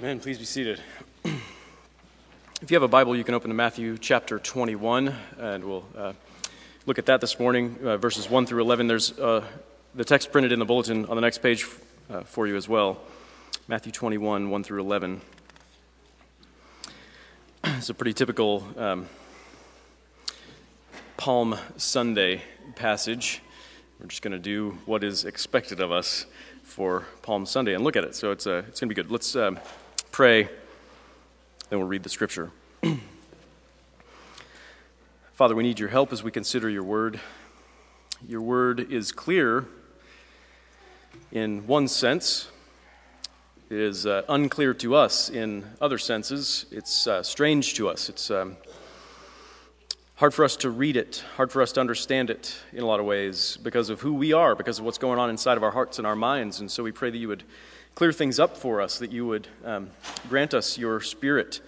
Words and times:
Amen. 0.00 0.18
Please 0.18 0.38
be 0.38 0.46
seated. 0.46 0.80
If 2.62 2.70
you 2.70 2.74
have 2.74 2.82
a 2.82 2.88
Bible, 2.88 3.14
you 3.14 3.22
can 3.22 3.34
open 3.34 3.50
to 3.50 3.54
Matthew 3.54 3.98
chapter 3.98 4.38
21, 4.38 5.14
and 5.38 5.62
we'll 5.62 5.84
uh, 5.94 6.14
look 6.86 6.98
at 6.98 7.04
that 7.04 7.20
this 7.20 7.38
morning, 7.38 7.76
uh, 7.84 7.98
verses 7.98 8.30
1 8.30 8.46
through 8.46 8.62
11. 8.62 8.86
There's 8.86 9.18
uh, 9.18 9.44
the 9.94 10.04
text 10.06 10.32
printed 10.32 10.52
in 10.52 10.58
the 10.58 10.64
bulletin 10.64 11.04
on 11.04 11.16
the 11.16 11.20
next 11.20 11.42
page 11.42 11.66
uh, 12.08 12.22
for 12.22 12.46
you 12.46 12.56
as 12.56 12.66
well. 12.66 12.98
Matthew 13.68 13.92
21, 13.92 14.48
1 14.48 14.64
through 14.64 14.80
11. 14.80 15.20
It's 17.64 17.90
a 17.90 17.94
pretty 17.94 18.14
typical 18.14 18.66
um, 18.78 19.06
Palm 21.18 21.58
Sunday 21.76 22.40
passage. 22.74 23.42
We're 24.00 24.06
just 24.06 24.22
going 24.22 24.32
to 24.32 24.38
do 24.38 24.78
what 24.86 25.04
is 25.04 25.26
expected 25.26 25.78
of 25.78 25.92
us 25.92 26.24
for 26.62 27.04
Palm 27.20 27.44
Sunday 27.44 27.74
and 27.74 27.84
look 27.84 27.96
at 27.96 28.04
it. 28.04 28.14
So 28.14 28.30
it's, 28.30 28.46
uh, 28.46 28.62
it's 28.66 28.80
going 28.80 28.88
to 28.88 28.94
be 28.94 29.02
good. 29.02 29.10
Let's 29.10 29.36
um, 29.36 29.58
pray, 30.10 30.44
then 31.68 31.78
we'll 31.78 31.88
read 31.88 32.02
the 32.02 32.08
scripture. 32.08 32.50
Father, 35.32 35.54
we 35.54 35.62
need 35.62 35.78
your 35.78 35.88
help 35.88 36.12
as 36.12 36.22
we 36.22 36.30
consider 36.30 36.68
your 36.68 36.82
word. 36.82 37.20
Your 38.26 38.42
word 38.42 38.92
is 38.92 39.12
clear 39.12 39.66
in 41.32 41.66
one 41.66 41.86
sense, 41.86 42.48
it 43.70 43.78
is 43.78 44.04
uh, 44.04 44.22
unclear 44.28 44.74
to 44.74 44.96
us 44.96 45.30
in 45.30 45.64
other 45.80 45.96
senses. 45.96 46.66
It's 46.72 47.06
uh, 47.06 47.22
strange 47.22 47.74
to 47.74 47.88
us. 47.88 48.08
It's 48.08 48.32
um, 48.32 48.56
hard 50.16 50.34
for 50.34 50.44
us 50.44 50.56
to 50.56 50.70
read 50.70 50.96
it, 50.96 51.22
hard 51.36 51.52
for 51.52 51.62
us 51.62 51.70
to 51.72 51.80
understand 51.80 52.30
it 52.30 52.56
in 52.72 52.82
a 52.82 52.86
lot 52.86 52.98
of 52.98 53.06
ways 53.06 53.58
because 53.62 53.90
of 53.90 54.00
who 54.00 54.12
we 54.12 54.32
are, 54.32 54.56
because 54.56 54.80
of 54.80 54.84
what's 54.84 54.98
going 54.98 55.20
on 55.20 55.30
inside 55.30 55.56
of 55.56 55.62
our 55.62 55.70
hearts 55.70 55.98
and 55.98 56.06
our 56.06 56.16
minds. 56.16 56.58
And 56.58 56.68
so 56.68 56.82
we 56.82 56.90
pray 56.90 57.10
that 57.10 57.18
you 57.18 57.28
would 57.28 57.44
clear 57.94 58.12
things 58.12 58.40
up 58.40 58.56
for 58.56 58.80
us, 58.80 58.98
that 58.98 59.12
you 59.12 59.26
would 59.26 59.48
um, 59.64 59.90
grant 60.28 60.54
us 60.54 60.78
your 60.78 61.00
spirit 61.00 61.60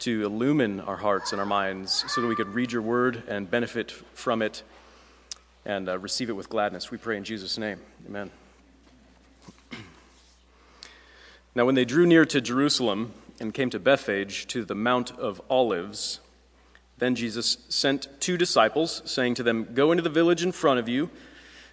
to 0.00 0.24
illumine 0.24 0.80
our 0.80 0.96
hearts 0.96 1.32
and 1.32 1.40
our 1.40 1.46
minds 1.46 2.04
so 2.08 2.20
that 2.20 2.26
we 2.26 2.36
could 2.36 2.54
read 2.54 2.72
your 2.72 2.82
word 2.82 3.22
and 3.28 3.50
benefit 3.50 3.90
from 3.90 4.42
it 4.42 4.62
and 5.64 5.88
uh, 5.88 5.98
receive 5.98 6.28
it 6.28 6.34
with 6.34 6.48
gladness. 6.48 6.90
We 6.90 6.98
pray 6.98 7.16
in 7.16 7.24
Jesus' 7.24 7.58
name. 7.58 7.80
Amen. 8.06 8.30
Now, 11.54 11.64
when 11.64 11.76
they 11.76 11.84
drew 11.84 12.04
near 12.04 12.24
to 12.24 12.40
Jerusalem 12.40 13.12
and 13.38 13.54
came 13.54 13.70
to 13.70 13.78
Bethphage, 13.78 14.48
to 14.48 14.64
the 14.64 14.74
Mount 14.74 15.12
of 15.12 15.40
Olives, 15.48 16.18
then 16.98 17.14
Jesus 17.14 17.58
sent 17.68 18.08
two 18.20 18.36
disciples, 18.36 19.02
saying 19.04 19.34
to 19.36 19.42
them, 19.42 19.68
Go 19.72 19.92
into 19.92 20.02
the 20.02 20.10
village 20.10 20.42
in 20.42 20.52
front 20.52 20.80
of 20.80 20.88
you, 20.88 21.10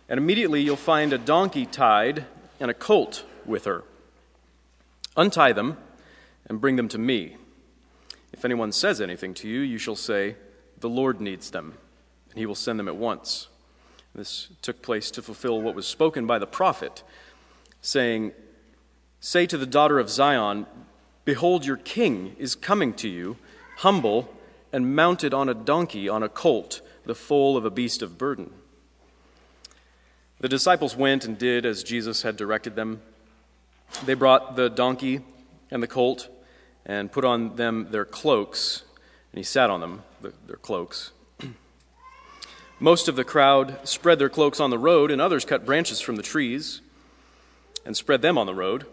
and 0.08 0.20
immediately 0.20 0.62
you'll 0.62 0.76
find 0.76 1.14
a 1.14 1.18
donkey 1.18 1.66
tied 1.66 2.26
and 2.60 2.70
a 2.70 2.76
colt 2.76 3.24
with 3.46 3.66
her. 3.66 3.84
Untie 5.18 5.54
them 5.54 5.78
and 6.48 6.62
bring 6.62 6.76
them 6.76 6.88
to 6.90 6.98
me. 6.98 7.38
If 8.34 8.46
anyone 8.46 8.72
says 8.72 9.02
anything 9.02 9.34
to 9.36 9.48
you, 9.48 9.60
you 9.60 9.78
shall 9.78 9.96
say, 9.96 10.36
The 10.80 10.90
Lord 10.90 11.20
needs 11.20 11.52
them, 11.52 11.74
and 12.30 12.40
he 12.40 12.46
will 12.46 12.56
send 12.56 12.80
them 12.80 12.88
at 12.88 12.96
once. 12.96 13.48
This 14.16 14.50
took 14.62 14.82
place 14.82 15.12
to 15.12 15.22
fulfill 15.22 15.62
what 15.62 15.76
was 15.76 15.88
spoken 15.88 16.26
by 16.28 16.40
the 16.40 16.48
prophet, 16.48 17.04
saying, 17.82 18.32
Say 19.20 19.46
to 19.46 19.58
the 19.58 19.66
daughter 19.66 20.00
of 20.00 20.10
Zion, 20.10 20.66
Behold, 21.26 21.66
your 21.66 21.78
king 21.78 22.36
is 22.40 22.56
coming 22.56 22.94
to 22.96 23.08
you, 23.08 23.38
humble 23.78 24.34
and 24.74 24.96
mounted 24.96 25.34
on 25.34 25.50
a 25.50 25.54
donkey, 25.54 26.08
on 26.10 26.24
a 26.24 26.30
colt, 26.30 26.82
the 27.06 27.16
foal 27.16 27.58
of 27.58 27.66
a 27.66 27.70
beast 27.70 28.02
of 28.02 28.18
burden. 28.18 28.52
The 30.40 30.50
disciples 30.50 30.96
went 30.96 31.26
and 31.26 31.38
did 31.38 31.66
as 31.66 31.84
Jesus 31.84 32.24
had 32.24 32.36
directed 32.36 32.76
them. 32.76 33.02
They 34.06 34.14
brought 34.14 34.56
the 34.56 34.70
donkey 34.70 35.22
and 35.70 35.82
the 35.82 35.88
colt 35.88 36.28
and 36.86 37.12
put 37.12 37.24
on 37.24 37.56
them 37.56 37.88
their 37.92 38.06
cloaks, 38.06 38.84
and 39.32 39.38
he 39.38 39.44
sat 39.44 39.70
on 39.70 39.80
them, 39.80 40.04
their 40.48 40.58
cloaks. 40.58 41.12
Most 42.80 43.08
of 43.08 43.16
the 43.16 43.24
crowd 43.24 43.88
spread 43.88 44.20
their 44.20 44.30
cloaks 44.30 44.60
on 44.60 44.70
the 44.72 44.80
road, 44.80 45.12
and 45.12 45.22
others 45.22 45.46
cut 45.46 45.66
branches 45.66 46.02
from 46.02 46.16
the 46.16 46.24
trees 46.24 46.82
and 47.86 47.96
spread 47.96 48.22
them 48.22 48.38
on 48.38 48.48
the 48.48 48.56
road. 48.56 48.86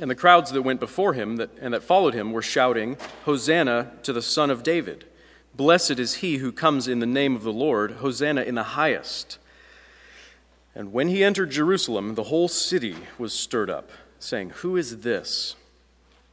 And 0.00 0.10
the 0.10 0.14
crowds 0.14 0.50
that 0.50 0.62
went 0.62 0.80
before 0.80 1.12
him 1.12 1.36
that, 1.36 1.50
and 1.60 1.74
that 1.74 1.82
followed 1.82 2.14
him 2.14 2.32
were 2.32 2.42
shouting, 2.42 2.96
Hosanna 3.24 3.92
to 4.02 4.12
the 4.12 4.22
Son 4.22 4.50
of 4.50 4.62
David! 4.62 5.04
Blessed 5.54 5.98
is 5.98 6.14
he 6.14 6.38
who 6.38 6.52
comes 6.52 6.88
in 6.88 7.00
the 7.00 7.06
name 7.06 7.36
of 7.36 7.42
the 7.42 7.52
Lord! 7.52 7.92
Hosanna 7.92 8.42
in 8.42 8.54
the 8.54 8.62
highest! 8.62 9.38
And 10.74 10.92
when 10.92 11.08
he 11.08 11.24
entered 11.24 11.50
Jerusalem, 11.50 12.14
the 12.14 12.24
whole 12.24 12.48
city 12.48 12.96
was 13.18 13.32
stirred 13.32 13.70
up, 13.70 13.90
saying, 14.18 14.50
Who 14.50 14.76
is 14.76 15.00
this? 15.00 15.56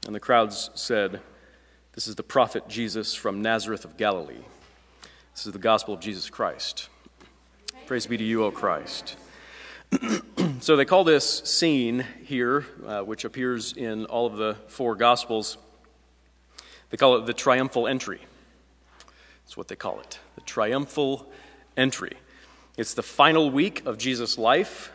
And 0.06 0.14
the 0.14 0.20
crowds 0.20 0.70
said, 0.76 1.22
This 1.94 2.08
is 2.08 2.16
the 2.16 2.24
prophet 2.24 2.68
Jesus 2.68 3.16
from 3.16 3.42
Nazareth 3.42 3.84
of 3.84 3.98
Galilee. 3.98 4.44
This 5.34 5.48
is 5.48 5.54
the 5.54 5.60
gospel 5.60 5.94
of 5.94 6.00
Jesus 6.00 6.30
Christ. 6.30 6.90
Praise 7.88 8.06
be 8.06 8.18
to 8.18 8.24
you, 8.24 8.44
O 8.44 8.52
Christ. 8.52 9.18
so 10.60 10.76
they 10.76 10.86
call 10.86 11.04
this 11.04 11.40
scene 11.40 12.06
here, 12.26 12.66
uh, 12.86 13.02
which 13.02 13.24
appears 13.24 13.74
in 13.74 14.06
all 14.06 14.26
of 14.26 14.38
the 14.38 14.58
four 14.68 14.96
Gospels, 14.96 15.58
they 16.90 16.98
call 16.98 17.16
it 17.18 17.26
the 17.26 17.34
triumphal 17.34 17.88
entry. 17.88 18.22
That's 19.46 19.56
what 19.56 19.68
they 19.68 19.76
call 19.76 20.00
it 20.00 20.20
the 20.36 20.42
triumphal 20.42 21.32
entry. 21.76 22.18
It's 22.78 22.94
the 22.94 23.02
final 23.02 23.50
week 23.50 23.88
of 23.88 23.98
Jesus' 23.98 24.38
life. 24.38 24.92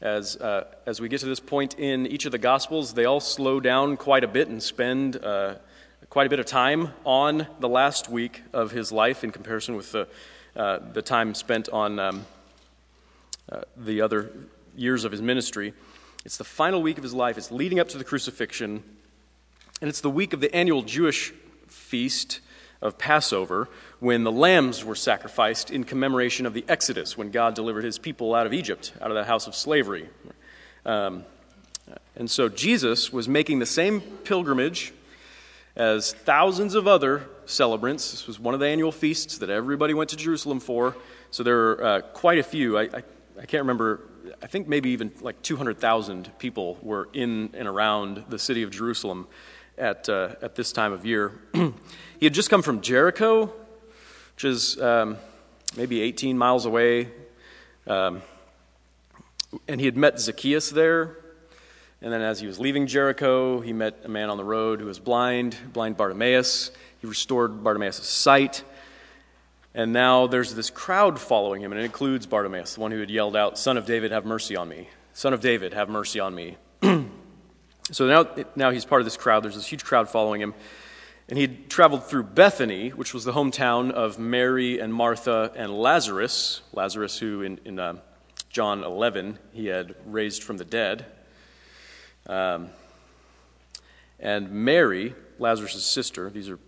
As, 0.00 0.36
uh, 0.36 0.64
as 0.86 1.02
we 1.02 1.10
get 1.10 1.20
to 1.20 1.26
this 1.26 1.38
point 1.38 1.78
in 1.78 2.06
each 2.06 2.24
of 2.24 2.32
the 2.32 2.38
Gospels, 2.38 2.94
they 2.94 3.04
all 3.04 3.20
slow 3.20 3.60
down 3.60 3.98
quite 3.98 4.24
a 4.24 4.26
bit 4.26 4.48
and 4.48 4.62
spend 4.62 5.22
uh, 5.22 5.56
quite 6.08 6.26
a 6.26 6.30
bit 6.30 6.38
of 6.40 6.46
time 6.46 6.94
on 7.04 7.46
the 7.60 7.68
last 7.68 8.08
week 8.08 8.40
of 8.54 8.70
his 8.70 8.90
life 8.90 9.22
in 9.22 9.32
comparison 9.32 9.76
with 9.76 9.92
the, 9.92 10.08
uh, 10.56 10.78
the 10.94 11.02
time 11.02 11.34
spent 11.34 11.68
on 11.68 11.98
um, 11.98 12.24
uh, 13.52 13.60
the 13.76 14.00
other 14.00 14.32
years 14.74 15.04
of 15.04 15.12
his 15.12 15.20
ministry. 15.20 15.74
It's 16.24 16.38
the 16.38 16.44
final 16.44 16.80
week 16.80 16.96
of 16.96 17.02
his 17.02 17.12
life. 17.12 17.36
It's 17.36 17.50
leading 17.50 17.80
up 17.80 17.90
to 17.90 17.98
the 17.98 18.04
crucifixion. 18.04 18.82
And 19.82 19.90
it's 19.90 20.00
the 20.00 20.08
week 20.08 20.32
of 20.32 20.40
the 20.40 20.54
annual 20.56 20.80
Jewish 20.80 21.34
feast 21.66 22.40
of 22.80 22.98
Passover 22.98 23.68
when 24.00 24.24
the 24.24 24.32
lambs 24.32 24.84
were 24.84 24.94
sacrificed 24.94 25.70
in 25.70 25.84
commemoration 25.84 26.46
of 26.46 26.54
the 26.54 26.64
Exodus, 26.68 27.16
when 27.16 27.30
God 27.30 27.54
delivered 27.54 27.84
his 27.84 27.98
people 27.98 28.34
out 28.34 28.46
of 28.46 28.52
Egypt, 28.52 28.92
out 29.00 29.10
of 29.10 29.16
the 29.16 29.24
house 29.24 29.46
of 29.46 29.54
slavery. 29.54 30.08
Um, 30.84 31.24
and 32.16 32.30
so 32.30 32.48
Jesus 32.48 33.12
was 33.12 33.28
making 33.28 33.58
the 33.58 33.66
same 33.66 34.00
pilgrimage 34.00 34.92
as 35.76 36.12
thousands 36.12 36.74
of 36.74 36.86
other 36.86 37.26
celebrants. 37.46 38.10
This 38.10 38.26
was 38.26 38.38
one 38.38 38.54
of 38.54 38.60
the 38.60 38.66
annual 38.66 38.92
feasts 38.92 39.38
that 39.38 39.50
everybody 39.50 39.94
went 39.94 40.10
to 40.10 40.16
Jerusalem 40.16 40.60
for. 40.60 40.96
So 41.30 41.42
there 41.42 41.70
are 41.70 41.84
uh, 41.84 42.00
quite 42.00 42.38
a 42.38 42.44
few. 42.44 42.78
I, 42.78 42.82
I 42.82 43.02
I 43.36 43.46
can't 43.46 43.62
remember, 43.62 44.00
I 44.42 44.46
think 44.46 44.68
maybe 44.68 44.90
even 44.90 45.12
like 45.20 45.42
200,000 45.42 46.38
people 46.38 46.78
were 46.82 47.08
in 47.12 47.50
and 47.54 47.66
around 47.66 48.24
the 48.28 48.38
city 48.38 48.62
of 48.62 48.70
Jerusalem 48.70 49.26
at, 49.76 50.08
uh, 50.08 50.36
at 50.40 50.54
this 50.54 50.72
time 50.72 50.92
of 50.92 51.04
year. 51.04 51.32
he 52.24 52.26
had 52.26 52.32
just 52.32 52.48
come 52.48 52.62
from 52.62 52.80
Jericho, 52.80 53.52
which 54.34 54.46
is 54.46 54.80
um, 54.80 55.18
maybe 55.76 56.00
18 56.00 56.38
miles 56.38 56.64
away. 56.64 57.10
Um, 57.86 58.22
and 59.68 59.78
he 59.78 59.84
had 59.84 59.98
met 59.98 60.18
Zacchaeus 60.18 60.70
there. 60.70 61.18
And 62.00 62.10
then 62.10 62.22
as 62.22 62.40
he 62.40 62.46
was 62.46 62.58
leaving 62.58 62.86
Jericho, 62.86 63.60
he 63.60 63.74
met 63.74 64.00
a 64.04 64.08
man 64.08 64.30
on 64.30 64.38
the 64.38 64.44
road 64.44 64.80
who 64.80 64.86
was 64.86 64.98
blind, 64.98 65.54
blind 65.74 65.98
Bartimaeus. 65.98 66.70
He 67.02 67.06
restored 67.06 67.62
Bartimaeus' 67.62 68.08
sight. 68.08 68.64
And 69.74 69.92
now 69.92 70.26
there's 70.26 70.54
this 70.54 70.70
crowd 70.70 71.20
following 71.20 71.60
him, 71.60 71.72
and 71.72 71.80
it 71.82 71.84
includes 71.84 72.24
Bartimaeus, 72.24 72.76
the 72.76 72.80
one 72.80 72.90
who 72.90 73.00
had 73.00 73.10
yelled 73.10 73.36
out, 73.36 73.58
Son 73.58 73.76
of 73.76 73.84
David, 73.84 74.12
have 74.12 74.24
mercy 74.24 74.56
on 74.56 74.66
me. 74.70 74.88
Son 75.12 75.34
of 75.34 75.42
David, 75.42 75.74
have 75.74 75.90
mercy 75.90 76.20
on 76.20 76.34
me. 76.34 76.56
so 77.92 78.06
now, 78.06 78.26
now 78.56 78.70
he's 78.70 78.86
part 78.86 79.02
of 79.02 79.04
this 79.04 79.18
crowd. 79.18 79.42
There's 79.42 79.56
this 79.56 79.66
huge 79.66 79.84
crowd 79.84 80.08
following 80.08 80.40
him. 80.40 80.54
And 81.28 81.38
he 81.38 81.48
traveled 81.48 82.04
through 82.04 82.24
Bethany, 82.24 82.90
which 82.90 83.14
was 83.14 83.24
the 83.24 83.32
hometown 83.32 83.90
of 83.90 84.18
Mary 84.18 84.78
and 84.78 84.92
Martha 84.92 85.52
and 85.56 85.72
Lazarus. 85.72 86.60
Lazarus, 86.72 87.18
who 87.18 87.42
in, 87.42 87.60
in 87.64 87.78
uh, 87.78 87.96
John 88.50 88.84
11 88.84 89.38
he 89.52 89.66
had 89.66 89.94
raised 90.04 90.42
from 90.42 90.58
the 90.58 90.64
dead. 90.64 91.06
Um, 92.26 92.68
and 94.20 94.50
Mary, 94.50 95.14
Lazarus' 95.38 95.84
sister, 95.84 96.30
these 96.30 96.50
are 96.50 96.58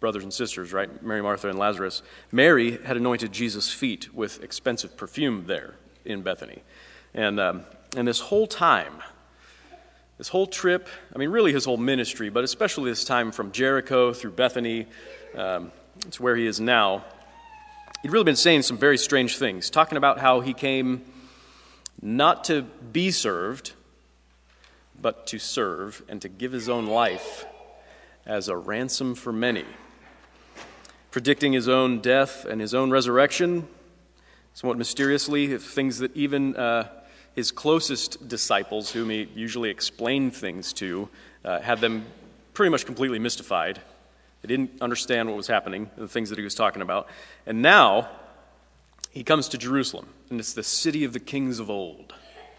brothers 0.00 0.24
and 0.24 0.32
sisters, 0.32 0.72
right? 0.72 1.02
Mary, 1.02 1.22
Martha, 1.22 1.48
and 1.48 1.58
Lazarus. 1.58 2.02
Mary 2.32 2.78
had 2.84 2.96
anointed 2.96 3.32
Jesus' 3.32 3.70
feet 3.70 4.12
with 4.14 4.42
expensive 4.42 4.96
perfume 4.96 5.44
there 5.46 5.74
in 6.04 6.22
Bethany. 6.22 6.62
And, 7.14 7.38
um, 7.38 7.62
and 7.96 8.08
this 8.08 8.20
whole 8.20 8.46
time, 8.46 9.02
this 10.20 10.28
whole 10.28 10.46
trip, 10.46 10.86
I 11.14 11.18
mean, 11.18 11.30
really 11.30 11.50
his 11.50 11.64
whole 11.64 11.78
ministry, 11.78 12.28
but 12.28 12.44
especially 12.44 12.90
this 12.90 13.04
time 13.04 13.32
from 13.32 13.52
Jericho 13.52 14.12
through 14.12 14.32
Bethany, 14.32 14.86
um, 15.34 15.72
it's 16.06 16.20
where 16.20 16.36
he 16.36 16.46
is 16.46 16.60
now, 16.60 17.06
he'd 18.02 18.10
really 18.12 18.26
been 18.26 18.36
saying 18.36 18.60
some 18.60 18.76
very 18.76 18.98
strange 18.98 19.38
things, 19.38 19.70
talking 19.70 19.96
about 19.96 20.18
how 20.18 20.40
he 20.40 20.52
came 20.52 21.00
not 22.02 22.44
to 22.44 22.60
be 22.60 23.10
served, 23.10 23.72
but 25.00 25.26
to 25.28 25.38
serve 25.38 26.02
and 26.06 26.20
to 26.20 26.28
give 26.28 26.52
his 26.52 26.68
own 26.68 26.86
life 26.86 27.46
as 28.26 28.48
a 28.48 28.56
ransom 28.58 29.14
for 29.14 29.32
many. 29.32 29.64
Predicting 31.10 31.54
his 31.54 31.66
own 31.66 32.00
death 32.00 32.44
and 32.44 32.60
his 32.60 32.74
own 32.74 32.90
resurrection, 32.90 33.66
somewhat 34.52 34.76
mysteriously, 34.76 35.56
things 35.56 35.96
that 36.00 36.14
even 36.14 36.56
uh, 36.56 36.88
his 37.34 37.50
closest 37.50 38.28
disciples, 38.28 38.90
whom 38.90 39.10
he 39.10 39.28
usually 39.34 39.70
explained 39.70 40.34
things 40.34 40.72
to, 40.74 41.08
uh, 41.44 41.60
had 41.60 41.80
them 41.80 42.04
pretty 42.54 42.70
much 42.70 42.84
completely 42.84 43.18
mystified. 43.18 43.80
They 44.42 44.48
didn't 44.48 44.80
understand 44.80 45.28
what 45.28 45.36
was 45.36 45.46
happening, 45.46 45.90
the 45.96 46.08
things 46.08 46.30
that 46.30 46.38
he 46.38 46.44
was 46.44 46.54
talking 46.54 46.82
about. 46.82 47.08
And 47.46 47.62
now 47.62 48.08
he 49.10 49.22
comes 49.22 49.48
to 49.48 49.58
Jerusalem, 49.58 50.08
and 50.30 50.40
it's 50.40 50.54
the 50.54 50.62
city 50.62 51.04
of 51.04 51.12
the 51.12 51.20
kings 51.20 51.58
of 51.58 51.70
old. 51.70 52.14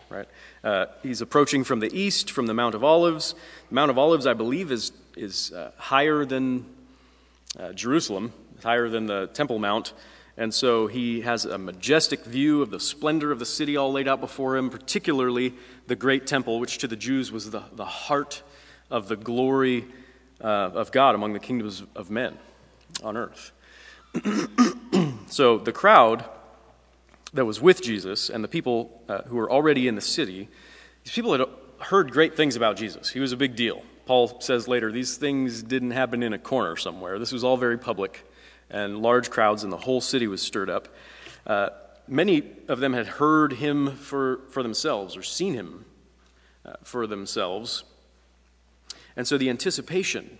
Right? 0.10 0.28
Uh, 0.64 0.88
he's 1.04 1.22
approaching 1.22 1.64
from 1.64 1.80
the 1.80 1.98
east, 1.98 2.32
from 2.32 2.46
the 2.46 2.54
Mount 2.54 2.76
of 2.76 2.84
Olives. 2.84 3.34
The 3.70 3.76
Mount 3.76 3.90
of 3.90 3.98
Olives, 3.98 4.28
I 4.28 4.34
believe, 4.34 4.72
is, 4.72 4.92
is 5.16 5.54
uh, 5.54 5.72
higher 5.78 6.26
than 6.26 6.66
uh, 7.58 7.72
Jerusalem, 7.72 8.34
higher 8.62 8.90
than 8.90 9.06
the 9.06 9.28
Temple 9.28 9.58
Mount. 9.58 9.94
And 10.42 10.52
so 10.52 10.88
he 10.88 11.22
has 11.22 11.46
a 11.46 11.60
majestic 11.60 12.26
view 12.26 12.64
of 12.64 12.72
the 12.72 12.80
splendor 12.80 13.32
of 13.32 13.38
the 13.38 13.46
city 13.46 13.78
all 13.78 13.92
laid 13.92 14.08
out 14.08 14.20
before 14.20 14.58
him, 14.58 14.72
particularly 14.72 15.54
the 15.86 15.96
great 15.96 16.26
temple, 16.26 16.60
which 16.60 16.80
to 16.80 16.88
the 16.88 16.96
Jews 16.96 17.32
was 17.32 17.52
the, 17.52 17.62
the 17.74 17.86
heart 17.86 18.42
of 18.90 19.08
the 19.08 19.16
glory 19.16 19.86
uh, 20.44 20.48
of 20.48 20.92
God 20.92 21.14
among 21.14 21.34
the 21.34 21.40
kingdoms 21.40 21.84
of 21.96 22.10
men 22.10 22.40
on 23.04 23.18
earth. 23.18 23.52
so 25.28 25.60
the 25.60 25.72
crowd 25.72 26.26
that 27.34 27.46
was 27.46 27.62
with 27.62 27.84
Jesus 27.84 28.32
and 28.32 28.44
the 28.44 28.48
people 28.48 29.00
uh, 29.08 29.22
who 29.28 29.36
were 29.36 29.52
already 29.52 29.88
in 29.88 29.94
the 29.94 30.02
city, 30.02 30.50
these 31.04 31.14
people 31.14 31.38
had 31.38 31.48
heard 31.82 32.10
great 32.10 32.36
things 32.36 32.56
about 32.56 32.78
Jesus. 32.78 33.12
He 33.12 33.20
was 33.20 33.32
a 33.32 33.38
big 33.38 33.56
deal. 33.56 33.84
Paul 34.08 34.42
says 34.42 34.68
later, 34.68 34.92
these 34.92 35.18
things 35.18 35.62
didn't 35.62 35.92
happen 35.92 36.24
in 36.24 36.34
a 36.34 36.40
corner 36.40 36.78
somewhere. 36.78 37.20
This 37.20 37.32
was 37.32 37.44
all 37.44 37.58
very 37.58 37.78
public, 37.78 38.26
and 38.72 39.02
large 39.02 39.30
crowds, 39.30 39.64
and 39.64 39.72
the 39.72 39.78
whole 39.78 40.02
city 40.02 40.28
was 40.28 40.42
stirred 40.42 40.70
up. 40.70 40.88
Uh, 41.46 41.70
many 42.08 42.44
of 42.68 42.80
them 42.80 42.94
had 42.94 43.08
heard 43.08 43.54
him 43.54 43.96
for, 43.96 44.40
for 44.50 44.64
themselves 44.64 45.16
or 45.16 45.24
seen 45.24 45.54
him 45.54 45.86
uh, 46.66 46.74
for 46.84 47.08
themselves. 47.08 47.84
And 49.16 49.28
so 49.28 49.38
the 49.38 49.50
anticipation 49.50 50.38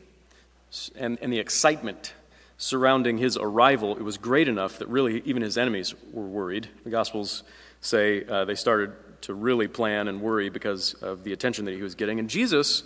and, 0.96 1.18
and 1.22 1.32
the 1.32 1.40
excitement 1.40 2.14
surrounding 2.58 3.18
his 3.18 3.38
arrival, 3.38 3.96
it 3.98 4.04
was 4.04 4.18
great 4.18 4.48
enough 4.48 4.80
that 4.80 4.88
really 4.88 5.22
even 5.26 5.42
his 5.42 5.58
enemies 5.58 5.96
were 6.14 6.28
worried. 6.28 6.70
The 6.84 6.92
Gospels 6.92 7.44
say 7.82 8.24
uh, 8.26 8.46
they 8.46 8.56
started 8.56 8.94
to 9.24 9.34
really 9.34 9.68
plan 9.68 10.08
and 10.08 10.22
worry 10.22 10.50
because 10.50 10.94
of 10.96 11.24
the 11.24 11.34
attention 11.34 11.66
that 11.66 11.74
he 11.74 11.82
was 11.82 11.96
getting. 11.96 12.20
And 12.20 12.30
Jesus 12.30 12.84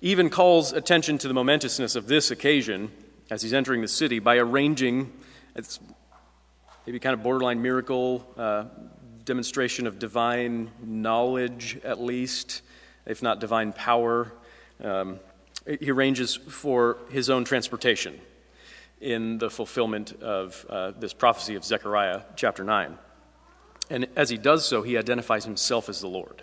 even 0.00 0.30
calls 0.30 0.72
attention 0.72 1.18
to 1.18 1.28
the 1.28 1.34
momentousness 1.34 1.96
of 1.96 2.06
this 2.06 2.30
occasion 2.30 2.90
as 3.30 3.42
he's 3.42 3.52
entering 3.52 3.80
the 3.80 3.88
city 3.88 4.18
by 4.18 4.36
arranging, 4.36 5.12
it's 5.54 5.80
maybe 6.86 6.98
kind 6.98 7.14
of 7.14 7.22
borderline 7.22 7.60
miracle, 7.60 8.26
uh, 8.36 8.64
demonstration 9.24 9.86
of 9.86 9.98
divine 9.98 10.70
knowledge 10.82 11.78
at 11.82 12.00
least, 12.00 12.62
if 13.04 13.22
not 13.22 13.40
divine 13.40 13.72
power. 13.72 14.32
Um, 14.82 15.18
he 15.80 15.90
arranges 15.90 16.36
for 16.36 16.98
his 17.10 17.28
own 17.28 17.44
transportation 17.44 18.20
in 19.00 19.38
the 19.38 19.50
fulfillment 19.50 20.12
of 20.22 20.64
uh, 20.68 20.92
this 20.92 21.12
prophecy 21.12 21.56
of 21.56 21.64
Zechariah 21.64 22.22
chapter 22.36 22.62
9. 22.62 22.96
And 23.90 24.06
as 24.14 24.30
he 24.30 24.38
does 24.38 24.66
so, 24.66 24.82
he 24.82 24.96
identifies 24.96 25.44
himself 25.44 25.88
as 25.88 26.00
the 26.00 26.08
Lord. 26.08 26.42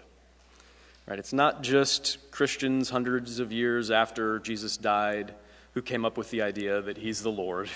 Right? 1.07 1.19
It's 1.19 1.33
not 1.33 1.63
just 1.63 2.17
Christians 2.31 2.89
hundreds 2.89 3.39
of 3.39 3.51
years 3.51 3.91
after 3.91 4.39
Jesus 4.39 4.75
died 4.75 5.33
who 5.73 5.81
came 5.81 6.05
up 6.05 6.17
with 6.17 6.29
the 6.29 6.41
idea 6.41 6.81
that 6.81 6.97
he's 6.97 7.21
the 7.23 7.31
Lord. 7.31 7.69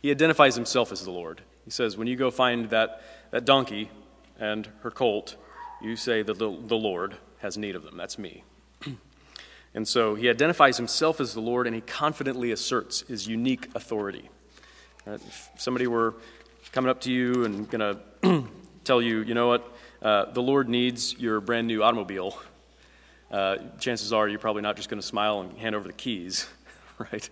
He 0.00 0.10
identifies 0.10 0.54
himself 0.54 0.92
as 0.92 1.04
the 1.04 1.10
Lord. 1.10 1.42
He 1.64 1.70
says, 1.70 1.96
When 1.96 2.06
you 2.06 2.16
go 2.16 2.30
find 2.30 2.70
that, 2.70 3.02
that 3.30 3.44
donkey 3.44 3.90
and 4.38 4.68
her 4.82 4.90
colt, 4.90 5.36
you 5.80 5.96
say 5.96 6.22
that 6.22 6.38
the, 6.38 6.50
the 6.66 6.76
Lord 6.76 7.16
has 7.38 7.56
need 7.56 7.76
of 7.76 7.84
them. 7.84 7.96
That's 7.96 8.18
me. 8.18 8.44
And 9.74 9.88
so 9.88 10.14
he 10.14 10.28
identifies 10.28 10.76
himself 10.76 11.18
as 11.18 11.32
the 11.32 11.40
Lord 11.40 11.66
and 11.66 11.74
he 11.74 11.80
confidently 11.80 12.52
asserts 12.52 13.00
his 13.08 13.26
unique 13.26 13.68
authority. 13.74 14.28
Uh, 15.06 15.12
if 15.12 15.50
somebody 15.56 15.86
were 15.86 16.14
coming 16.72 16.90
up 16.90 17.00
to 17.02 17.10
you 17.10 17.44
and 17.44 17.70
going 17.70 17.96
to 18.22 18.44
tell 18.84 19.00
you, 19.00 19.22
you 19.22 19.34
know 19.34 19.48
what, 19.48 19.74
uh, 20.02 20.26
the 20.32 20.42
Lord 20.42 20.68
needs 20.68 21.18
your 21.18 21.40
brand 21.40 21.66
new 21.66 21.82
automobile, 21.82 22.38
uh, 23.30 23.56
chances 23.78 24.12
are 24.12 24.28
you're 24.28 24.38
probably 24.38 24.62
not 24.62 24.76
just 24.76 24.90
going 24.90 25.00
to 25.00 25.06
smile 25.06 25.40
and 25.40 25.56
hand 25.56 25.74
over 25.74 25.86
the 25.86 25.94
keys, 25.94 26.46
right? 27.12 27.28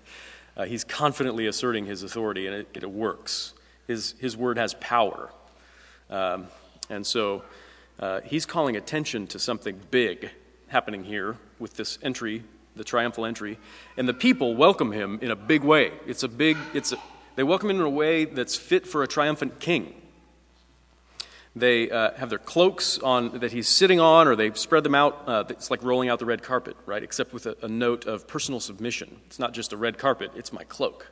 Uh, 0.56 0.64
he's 0.64 0.84
confidently 0.84 1.46
asserting 1.46 1.86
his 1.86 2.02
authority 2.02 2.46
and 2.46 2.54
it, 2.56 2.68
it 2.74 2.90
works. 2.90 3.54
His, 3.86 4.14
his 4.18 4.36
word 4.36 4.58
has 4.58 4.74
power. 4.74 5.30
Um, 6.08 6.48
and 6.88 7.06
so 7.06 7.44
uh, 7.98 8.20
he's 8.24 8.46
calling 8.46 8.76
attention 8.76 9.26
to 9.28 9.38
something 9.38 9.80
big 9.90 10.30
happening 10.68 11.04
here 11.04 11.36
with 11.58 11.74
this 11.74 11.98
entry, 12.02 12.42
the 12.76 12.84
triumphal 12.84 13.26
entry, 13.26 13.58
and 13.96 14.08
the 14.08 14.14
people 14.14 14.54
welcome 14.56 14.92
him 14.92 15.18
in 15.22 15.30
a 15.30 15.36
big 15.36 15.62
way. 15.62 15.92
It's 16.06 16.22
a 16.22 16.28
big, 16.28 16.56
it's 16.74 16.92
a, 16.92 16.98
they 17.36 17.42
welcome 17.42 17.70
him 17.70 17.76
in 17.76 17.82
a 17.82 17.90
way 17.90 18.24
that's 18.24 18.56
fit 18.56 18.86
for 18.86 19.02
a 19.02 19.08
triumphant 19.08 19.60
king. 19.60 19.99
They 21.56 21.90
uh, 21.90 22.12
have 22.14 22.30
their 22.30 22.38
cloaks 22.38 22.98
on 22.98 23.40
that 23.40 23.50
he's 23.50 23.68
sitting 23.68 23.98
on, 23.98 24.28
or 24.28 24.36
they 24.36 24.52
spread 24.52 24.84
them 24.84 24.94
out. 24.94 25.24
Uh, 25.26 25.44
it's 25.48 25.70
like 25.70 25.82
rolling 25.82 26.08
out 26.08 26.20
the 26.20 26.24
red 26.24 26.42
carpet, 26.42 26.76
right? 26.86 27.02
Except 27.02 27.32
with 27.32 27.46
a, 27.46 27.56
a, 27.62 27.68
note 27.68 28.06
of 28.06 28.28
personal 28.28 28.60
submission. 28.60 29.16
It's 29.26 29.40
not 29.40 29.52
just 29.52 29.72
a 29.72 29.76
red 29.76 29.98
carpet; 29.98 30.30
it's 30.36 30.52
my 30.52 30.62
cloak. 30.64 31.10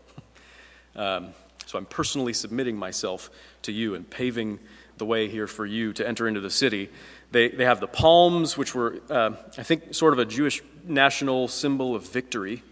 um, 0.96 1.30
so 1.66 1.76
I'm 1.76 1.86
personally 1.86 2.32
submitting 2.32 2.76
myself 2.76 3.30
to 3.62 3.72
you 3.72 3.96
and 3.96 4.08
paving 4.08 4.60
the 4.96 5.04
way 5.04 5.28
here 5.28 5.46
for 5.46 5.66
you 5.66 5.92
to 5.94 6.06
enter 6.06 6.28
into 6.28 6.40
the 6.40 6.50
city. 6.50 6.88
They, 7.30 7.48
they 7.48 7.64
have 7.64 7.80
the 7.80 7.86
palms, 7.86 8.56
which 8.56 8.74
were, 8.74 9.00
uh, 9.10 9.32
I 9.56 9.62
think, 9.62 9.94
sort 9.94 10.12
of 10.12 10.18
a 10.18 10.24
Jewish 10.24 10.62
national 10.84 11.48
symbol 11.48 11.94
of 11.94 12.08
victory. 12.08 12.62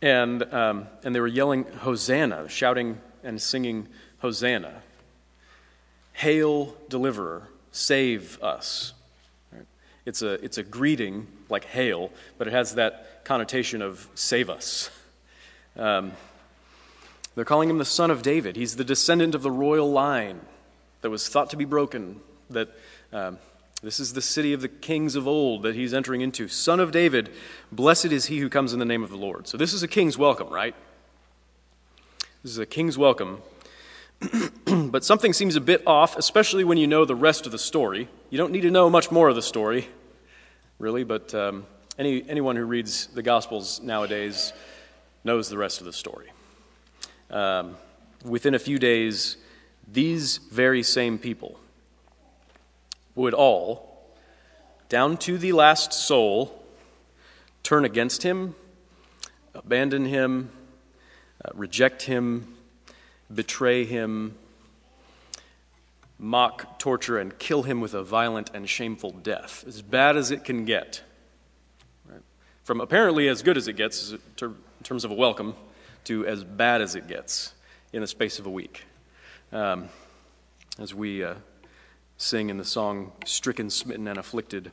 And, 0.00 0.42
um, 0.54 0.86
and 1.02 1.14
they 1.14 1.20
were 1.20 1.26
yelling, 1.26 1.64
Hosanna, 1.64 2.48
shouting 2.48 3.00
and 3.22 3.40
singing, 3.40 3.88
Hosanna. 4.18 4.82
Hail, 6.14 6.74
deliverer, 6.88 7.48
save 7.70 8.42
us. 8.42 8.94
It's, 10.06 10.22
a, 10.22 10.32
it's 10.44 10.58
a 10.58 10.62
greeting 10.62 11.26
like 11.48 11.64
hail, 11.64 12.10
but 12.36 12.46
it 12.46 12.52
has 12.52 12.74
that 12.74 13.24
connotation 13.24 13.82
of 13.82 14.08
save 14.14 14.50
us. 14.50 14.90
Um, 15.76 16.12
they're 17.34 17.44
calling 17.44 17.70
him 17.70 17.78
the 17.78 17.84
son 17.84 18.10
of 18.10 18.22
David. 18.22 18.56
He's 18.56 18.76
the 18.76 18.84
descendant 18.84 19.34
of 19.34 19.42
the 19.42 19.50
royal 19.50 19.90
line 19.90 20.40
that 21.00 21.10
was 21.10 21.28
thought 21.28 21.50
to 21.50 21.56
be 21.56 21.64
broken 21.64 22.20
that 22.50 22.68
um, 23.12 23.38
this 23.82 23.98
is 23.98 24.12
the 24.12 24.22
city 24.22 24.52
of 24.52 24.60
the 24.60 24.68
kings 24.68 25.16
of 25.16 25.26
old 25.26 25.62
that 25.62 25.74
he's 25.74 25.92
entering 25.92 26.20
into. 26.20 26.48
Son 26.48 26.80
of 26.80 26.92
David, 26.92 27.30
blessed 27.72 28.06
is 28.06 28.26
he 28.26 28.38
who 28.38 28.48
comes 28.48 28.72
in 28.72 28.78
the 28.78 28.84
name 28.84 29.02
of 29.02 29.10
the 29.10 29.16
Lord. 29.16 29.48
So 29.48 29.56
this 29.56 29.72
is 29.72 29.82
a 29.82 29.88
king's 29.88 30.16
welcome, 30.16 30.48
right? 30.48 30.74
This 32.42 32.52
is 32.52 32.58
a 32.58 32.66
king's 32.66 32.96
welcome. 32.96 33.42
but 34.66 35.04
something 35.04 35.32
seems 35.32 35.56
a 35.56 35.60
bit 35.60 35.82
off, 35.86 36.16
especially 36.16 36.64
when 36.64 36.78
you 36.78 36.86
know 36.86 37.04
the 37.04 37.14
rest 37.14 37.46
of 37.46 37.52
the 37.52 37.58
story. 37.58 38.08
You 38.30 38.38
don't 38.38 38.52
need 38.52 38.62
to 38.62 38.70
know 38.70 38.88
much 38.90 39.10
more 39.10 39.28
of 39.28 39.34
the 39.34 39.42
story, 39.42 39.88
really, 40.78 41.04
but 41.04 41.34
um, 41.34 41.66
any, 41.98 42.28
anyone 42.28 42.56
who 42.56 42.64
reads 42.64 43.08
the 43.08 43.22
Gospels 43.22 43.80
nowadays 43.80 44.52
knows 45.22 45.48
the 45.48 45.58
rest 45.58 45.80
of 45.80 45.86
the 45.86 45.92
story. 45.92 46.30
Um, 47.30 47.76
within 48.24 48.54
a 48.54 48.58
few 48.58 48.78
days, 48.78 49.36
these 49.90 50.38
very 50.38 50.82
same 50.82 51.18
people 51.18 51.58
would 53.14 53.34
all, 53.34 54.08
down 54.88 55.16
to 55.18 55.38
the 55.38 55.52
last 55.52 55.92
soul, 55.92 56.62
turn 57.62 57.84
against 57.84 58.22
him, 58.22 58.54
abandon 59.54 60.04
him, 60.04 60.50
uh, 61.44 61.50
reject 61.54 62.02
him, 62.02 62.54
betray 63.34 63.84
him, 63.84 64.36
mock, 66.18 66.78
torture, 66.78 67.18
and 67.18 67.38
kill 67.38 67.62
him 67.64 67.80
with 67.80 67.94
a 67.94 68.02
violent 68.02 68.50
and 68.54 68.68
shameful 68.68 69.10
death, 69.10 69.64
as 69.66 69.82
bad 69.82 70.16
as 70.16 70.30
it 70.30 70.44
can 70.44 70.64
get. 70.64 71.02
Right? 72.08 72.22
From 72.62 72.80
apparently 72.80 73.28
as 73.28 73.42
good 73.42 73.56
as 73.56 73.68
it 73.68 73.74
gets 73.74 74.12
in 74.12 74.54
terms 74.82 75.04
of 75.04 75.10
a 75.10 75.14
welcome 75.14 75.54
to 76.04 76.26
as 76.26 76.44
bad 76.44 76.80
as 76.80 76.94
it 76.94 77.08
gets 77.08 77.54
in 77.92 78.00
the 78.00 78.06
space 78.06 78.38
of 78.38 78.46
a 78.46 78.50
week. 78.50 78.84
Um, 79.52 79.88
as 80.78 80.94
we 80.94 81.22
uh, 81.22 81.34
sing 82.16 82.50
in 82.50 82.58
the 82.58 82.64
song 82.64 83.12
Stricken, 83.24 83.70
Smitten, 83.70 84.08
and 84.08 84.18
Afflicted. 84.18 84.72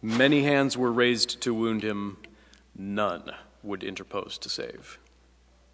Many 0.00 0.42
hands 0.44 0.76
were 0.76 0.92
raised 0.92 1.40
to 1.42 1.52
wound 1.52 1.82
him, 1.82 2.18
none 2.76 3.32
would 3.62 3.82
interpose 3.82 4.38
to 4.38 4.48
save. 4.48 4.98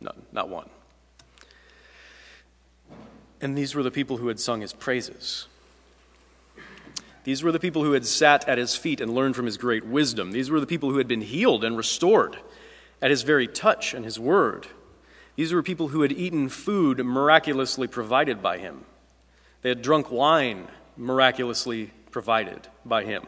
None, 0.01 0.23
not 0.33 0.49
one. 0.49 0.69
And 3.45 3.59
these 3.59 3.75
were 3.75 3.83
the 3.83 3.91
people 3.91 4.17
who 4.17 4.29
had 4.29 4.41
sung 4.41 4.63
his 4.63 4.73
praises. 4.73 5.49
These 7.25 7.43
were 7.43 7.53
the 7.53 7.61
people 7.61 7.85
who 7.85 7.93
had 7.93 8.07
sat 8.07 8.49
at 8.49 8.57
his 8.57 8.75
feet 8.75 9.03
and 9.03 9.15
learned 9.15 9.37
from 9.37 9.45
his 9.45 9.59
great 9.59 9.85
wisdom. 9.85 10.33
These 10.33 10.51
were 10.51 10.61
the 10.61 10.67
people 10.67 10.91
who 10.91 10.97
had 10.97 11.07
been 11.07 11.21
healed 11.21 11.63
and 11.63 11.77
restored 11.77 12.39
at 13.03 13.11
his 13.11 13.21
very 13.23 13.47
touch 13.47 13.93
and 13.93 14.03
his 14.03 14.19
word. 14.19 14.67
These 15.37 15.53
were 15.53 15.63
people 15.63 15.89
who 15.89 16.01
had 16.01 16.11
eaten 16.11 16.49
food 16.49 17.05
miraculously 17.05 17.87
provided 17.87 18.41
by 18.41 18.57
him. 18.57 18.87
They 19.61 19.69
had 19.69 19.83
drunk 19.83 20.11
wine 20.11 20.69
miraculously 20.97 21.93
provided 22.11 22.69
by 22.83 23.05
him. 23.05 23.25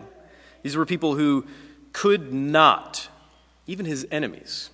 These 0.63 0.77
were 0.77 0.87
people 0.87 1.15
who 1.15 1.45
could 1.93 2.33
not, 2.33 3.11
even 3.67 3.85
his 3.85 4.07
enemies, 4.11 4.71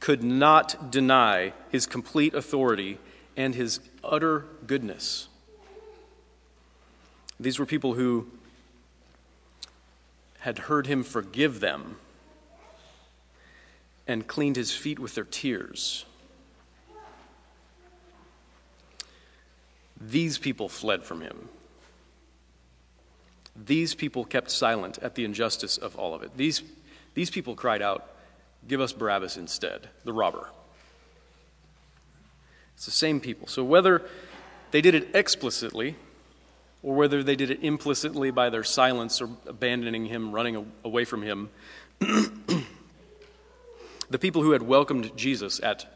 could 0.00 0.22
not 0.22 0.90
deny 0.90 1.52
his 1.68 1.86
complete 1.86 2.32
authority 2.32 2.98
and 3.36 3.54
his 3.54 3.80
utter 4.04 4.46
goodness. 4.66 5.28
These 7.38 7.58
were 7.58 7.66
people 7.66 7.94
who 7.94 8.28
had 10.40 10.58
heard 10.58 10.86
him 10.86 11.02
forgive 11.02 11.60
them 11.60 11.96
and 14.06 14.26
cleaned 14.26 14.56
his 14.56 14.72
feet 14.72 14.98
with 14.98 15.14
their 15.14 15.24
tears. 15.24 16.04
These 20.00 20.38
people 20.38 20.68
fled 20.68 21.04
from 21.04 21.20
him. 21.20 21.48
These 23.54 23.94
people 23.94 24.24
kept 24.24 24.50
silent 24.50 24.98
at 24.98 25.14
the 25.14 25.24
injustice 25.24 25.76
of 25.78 25.96
all 25.96 26.14
of 26.14 26.22
it. 26.22 26.36
These, 26.36 26.62
these 27.14 27.30
people 27.30 27.54
cried 27.54 27.82
out, 27.82 28.08
Give 28.66 28.80
us 28.80 28.92
Barabbas 28.92 29.36
instead, 29.36 29.88
the 30.04 30.12
robber. 30.12 30.48
It's 32.74 32.84
the 32.84 32.90
same 32.90 33.20
people. 33.20 33.48
So 33.48 33.64
whether 33.64 34.02
they 34.70 34.80
did 34.80 34.94
it 34.94 35.08
explicitly 35.14 35.96
or 36.82 36.94
whether 36.94 37.22
they 37.22 37.36
did 37.36 37.50
it 37.50 37.62
implicitly 37.62 38.30
by 38.30 38.50
their 38.50 38.64
silence 38.64 39.20
or 39.20 39.28
abandoning 39.46 40.06
him, 40.06 40.32
running 40.32 40.72
away 40.84 41.04
from 41.04 41.22
him, 41.22 41.50
the 41.98 42.64
people 44.18 44.42
who 44.42 44.52
had 44.52 44.62
welcomed 44.62 45.16
Jesus 45.16 45.60
at 45.62 45.86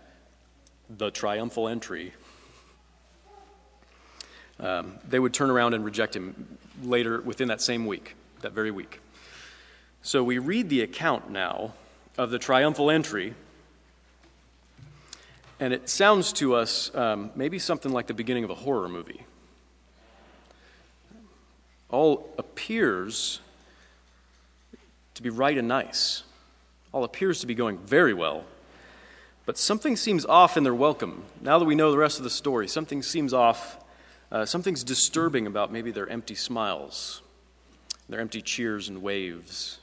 the 0.88 1.10
triumphal 1.10 1.68
entry, 1.68 2.12
um, 4.60 4.94
they 5.06 5.18
would 5.18 5.34
turn 5.34 5.50
around 5.50 5.74
and 5.74 5.84
reject 5.84 6.14
him 6.14 6.58
later 6.82 7.20
within 7.20 7.48
that 7.48 7.60
same 7.60 7.86
week, 7.86 8.14
that 8.42 8.52
very 8.52 8.70
week. 8.70 9.00
So 10.02 10.22
we 10.22 10.38
read 10.38 10.68
the 10.68 10.82
account 10.82 11.30
now 11.30 11.74
of 12.16 12.30
the 12.30 12.38
triumphal 12.38 12.90
entry, 12.90 13.34
and 15.60 15.72
it 15.72 15.88
sounds 15.88 16.32
to 16.34 16.54
us 16.54 16.94
um, 16.94 17.30
maybe 17.34 17.58
something 17.58 17.92
like 17.92 18.06
the 18.06 18.14
beginning 18.14 18.44
of 18.44 18.50
a 18.50 18.54
horror 18.54 18.88
movie 18.88 19.24
all 21.88 22.28
appears 22.38 23.40
to 25.14 25.22
be 25.22 25.30
right 25.30 25.56
and 25.56 25.68
nice. 25.68 26.24
All 26.92 27.04
appears 27.04 27.40
to 27.40 27.46
be 27.46 27.54
going 27.54 27.78
very 27.78 28.14
well. 28.14 28.44
But 29.44 29.56
something 29.56 29.96
seems 29.96 30.26
off 30.26 30.56
in 30.56 30.64
their 30.64 30.74
welcome. 30.74 31.24
Now 31.40 31.58
that 31.58 31.64
we 31.64 31.74
know 31.74 31.90
the 31.90 31.98
rest 31.98 32.18
of 32.18 32.24
the 32.24 32.30
story, 32.30 32.68
something 32.68 33.02
seems 33.02 33.32
off. 33.32 33.78
Uh, 34.30 34.44
something's 34.44 34.82
disturbing 34.82 35.46
about 35.46 35.72
maybe 35.72 35.92
their 35.92 36.08
empty 36.08 36.34
smiles, 36.34 37.22
their 38.08 38.20
empty 38.20 38.42
cheers 38.42 38.88
and 38.88 39.02
waves. 39.02 39.78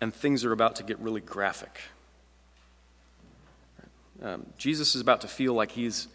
And 0.00 0.12
things 0.12 0.44
are 0.44 0.52
about 0.52 0.76
to 0.76 0.82
get 0.82 0.98
really 0.98 1.20
graphic. 1.20 1.80
Um, 4.22 4.46
Jesus 4.56 4.94
is 4.94 5.00
about 5.00 5.20
to 5.20 5.28
feel 5.28 5.54
like 5.54 5.70
he's 5.70 6.08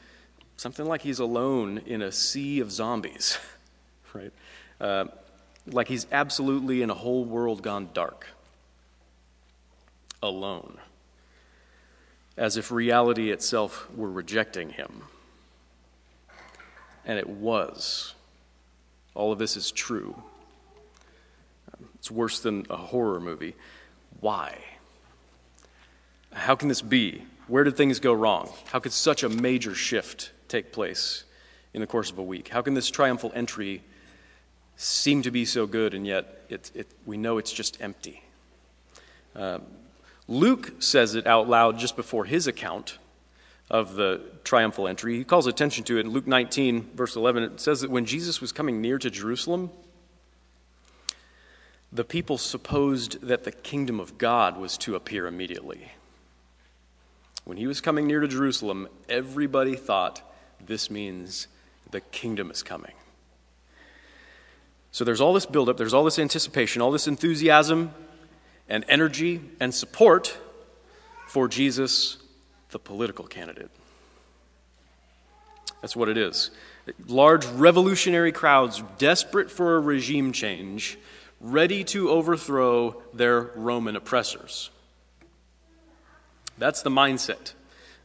something 0.58 0.86
like 0.86 1.02
he's 1.02 1.20
alone 1.20 1.82
in 1.86 2.02
a 2.02 2.12
sea 2.12 2.60
of 2.60 2.72
zombies. 2.72 3.38
right? 4.14 4.32
Uh, 4.80 5.06
like 5.68 5.88
he's 5.88 6.08
absolutely 6.12 6.82
in 6.82 6.90
a 6.90 6.94
whole 6.94 7.24
world 7.24 7.62
gone 7.62 7.90
dark, 7.94 8.28
alone, 10.22 10.78
as 12.38 12.58
if 12.58 12.72
reality 12.72 13.32
itself 13.32 13.88
were 13.96 14.12
rejecting 14.12 14.70
him. 14.70 15.04
And 17.06 17.18
it 17.18 17.28
was. 17.28 18.16
All 19.16 19.32
of 19.32 19.40
this 19.40 19.56
is 19.56 19.72
true. 19.72 20.22
It's 21.96 22.10
worse 22.12 22.40
than 22.40 22.66
a 22.70 22.76
horror 22.76 23.20
movie. 23.20 23.56
Why? 24.20 24.58
How 26.34 26.56
can 26.56 26.68
this 26.68 26.82
be? 26.82 27.24
Where 27.48 27.64
did 27.64 27.76
things 27.76 28.00
go 28.00 28.14
wrong? 28.14 28.52
How 28.68 28.80
could 28.80 28.94
such 28.94 29.24
a 29.24 29.30
major 29.30 29.76
shift 29.76 30.32
take 30.48 30.72
place 30.72 31.24
in 31.74 31.82
the 31.82 31.88
course 31.88 32.10
of 32.10 32.18
a 32.18 32.24
week? 32.24 32.48
How 32.48 32.62
can 32.62 32.74
this 32.74 32.90
triumphal 32.90 33.32
entry 33.36 33.84
seem 34.76 35.22
to 35.24 35.32
be 35.32 35.46
so 35.46 35.68
good, 35.68 35.94
and 35.94 36.06
yet 36.06 36.46
it, 36.50 36.72
it, 36.74 36.88
we 37.06 37.18
know 37.18 37.38
it's 37.38 37.54
just 37.54 37.82
empty. 37.82 38.24
Uh, 39.36 39.60
Luke 40.28 40.74
says 40.80 41.16
it 41.16 41.28
out 41.28 41.50
loud 41.50 41.78
just 41.78 41.96
before 41.96 42.26
his 42.26 42.48
account 42.48 42.98
of 43.70 43.96
the 43.96 44.22
triumphal 44.44 44.88
entry. 44.88 45.18
He 45.18 45.24
calls 45.24 45.48
attention 45.48 45.84
to 45.86 45.98
it 45.98 46.02
in 46.02 46.12
Luke 46.12 46.28
19, 46.28 46.92
verse 46.96 47.16
11. 47.16 47.44
It 47.44 47.60
says 47.60 47.82
that 47.82 47.90
when 47.90 48.06
Jesus 48.06 48.42
was 48.42 48.52
coming 48.52 48.82
near 48.82 48.98
to 48.98 49.10
Jerusalem, 49.10 49.72
the 51.92 52.04
people 52.04 52.38
supposed 52.38 53.22
that 53.22 53.44
the 53.44 53.52
kingdom 53.52 54.00
of 54.00 54.18
God 54.18 54.58
was 54.58 54.78
to 54.80 54.96
appear 54.96 55.28
immediately. 55.28 55.92
When 57.46 57.58
he 57.58 57.68
was 57.68 57.82
coming 57.82 58.08
near 58.08 58.20
to 58.20 58.28
Jerusalem, 58.28 58.88
everybody 59.10 59.76
thought 59.76 60.22
this 60.66 60.90
means 60.90 61.48
the 61.92 62.02
kingdom 62.02 62.50
is 62.50 62.64
coming. 62.64 62.94
So 64.92 65.04
there's 65.04 65.22
all 65.22 65.34
this 65.34 65.46
buildup, 65.46 65.78
there's 65.78 65.94
all 65.94 66.04
this 66.04 66.20
anticipation, 66.20 66.82
all 66.82 66.92
this 66.92 67.08
enthusiasm 67.08 67.94
and 68.70 68.86
energy 68.88 69.42
and 69.60 69.74
support 69.74 70.38
for 71.28 71.48
Jesus, 71.48 72.18
the 72.70 72.80
political 72.80 73.26
candidate. 73.26 73.72
That's 75.82 75.96
what 75.96 76.10
it 76.10 76.18
is. 76.18 76.52
Large 77.08 77.46
revolutionary 77.48 78.32
crowds 78.32 78.84
desperate 78.98 79.52
for 79.52 79.76
a 79.76 79.80
regime 79.80 80.32
change, 80.32 80.98
ready 81.42 81.84
to 81.86 82.10
overthrow 82.10 83.02
their 83.14 83.42
Roman 83.42 83.96
oppressors. 83.96 84.70
That's 86.58 86.82
the 86.82 86.90
mindset 86.90 87.54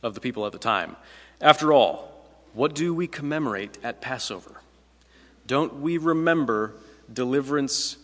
of 0.03 0.15
the 0.15 0.21
people 0.21 0.47
at 0.47 0.53
the 0.53 0.59
time. 0.59 0.97
After 1.41 1.73
all, 1.73 2.13
what 2.55 2.75
do 2.75 2.95
we 2.95 3.07
commemorate 3.07 3.79
at 3.85 4.01
Passover? 4.01 4.61
Don't 5.47 5.81
we 5.81 5.99
remember 5.99 6.75
deliverance 7.13 7.97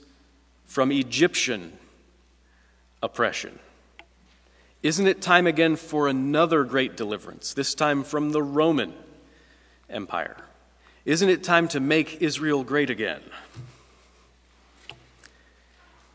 from 0.64 0.92
Egyptian 0.92 1.72
oppression? 3.02 3.58
Isn't 4.82 5.06
it 5.06 5.22
time 5.22 5.46
again 5.46 5.76
for 5.76 6.08
another 6.08 6.64
great 6.64 6.96
deliverance, 6.96 7.54
this 7.54 7.74
time 7.74 8.04
from 8.04 8.32
the 8.32 8.42
Roman 8.42 8.92
Empire? 9.88 10.36
Isn't 11.04 11.28
it 11.28 11.42
time 11.42 11.68
to 11.68 11.80
make 11.80 12.20
Israel 12.20 12.64
great 12.64 12.90
again? 12.90 13.22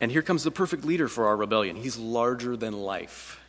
And 0.01 0.11
here 0.11 0.21
comes 0.21 0.43
the 0.43 0.51
perfect 0.51 0.85
leader 0.85 1.07
for 1.07 1.27
our 1.27 1.35
rebellion. 1.35 1.75
He's 1.75 1.97
larger 1.97 2.55
than 2.55 2.73
life. 2.73 3.41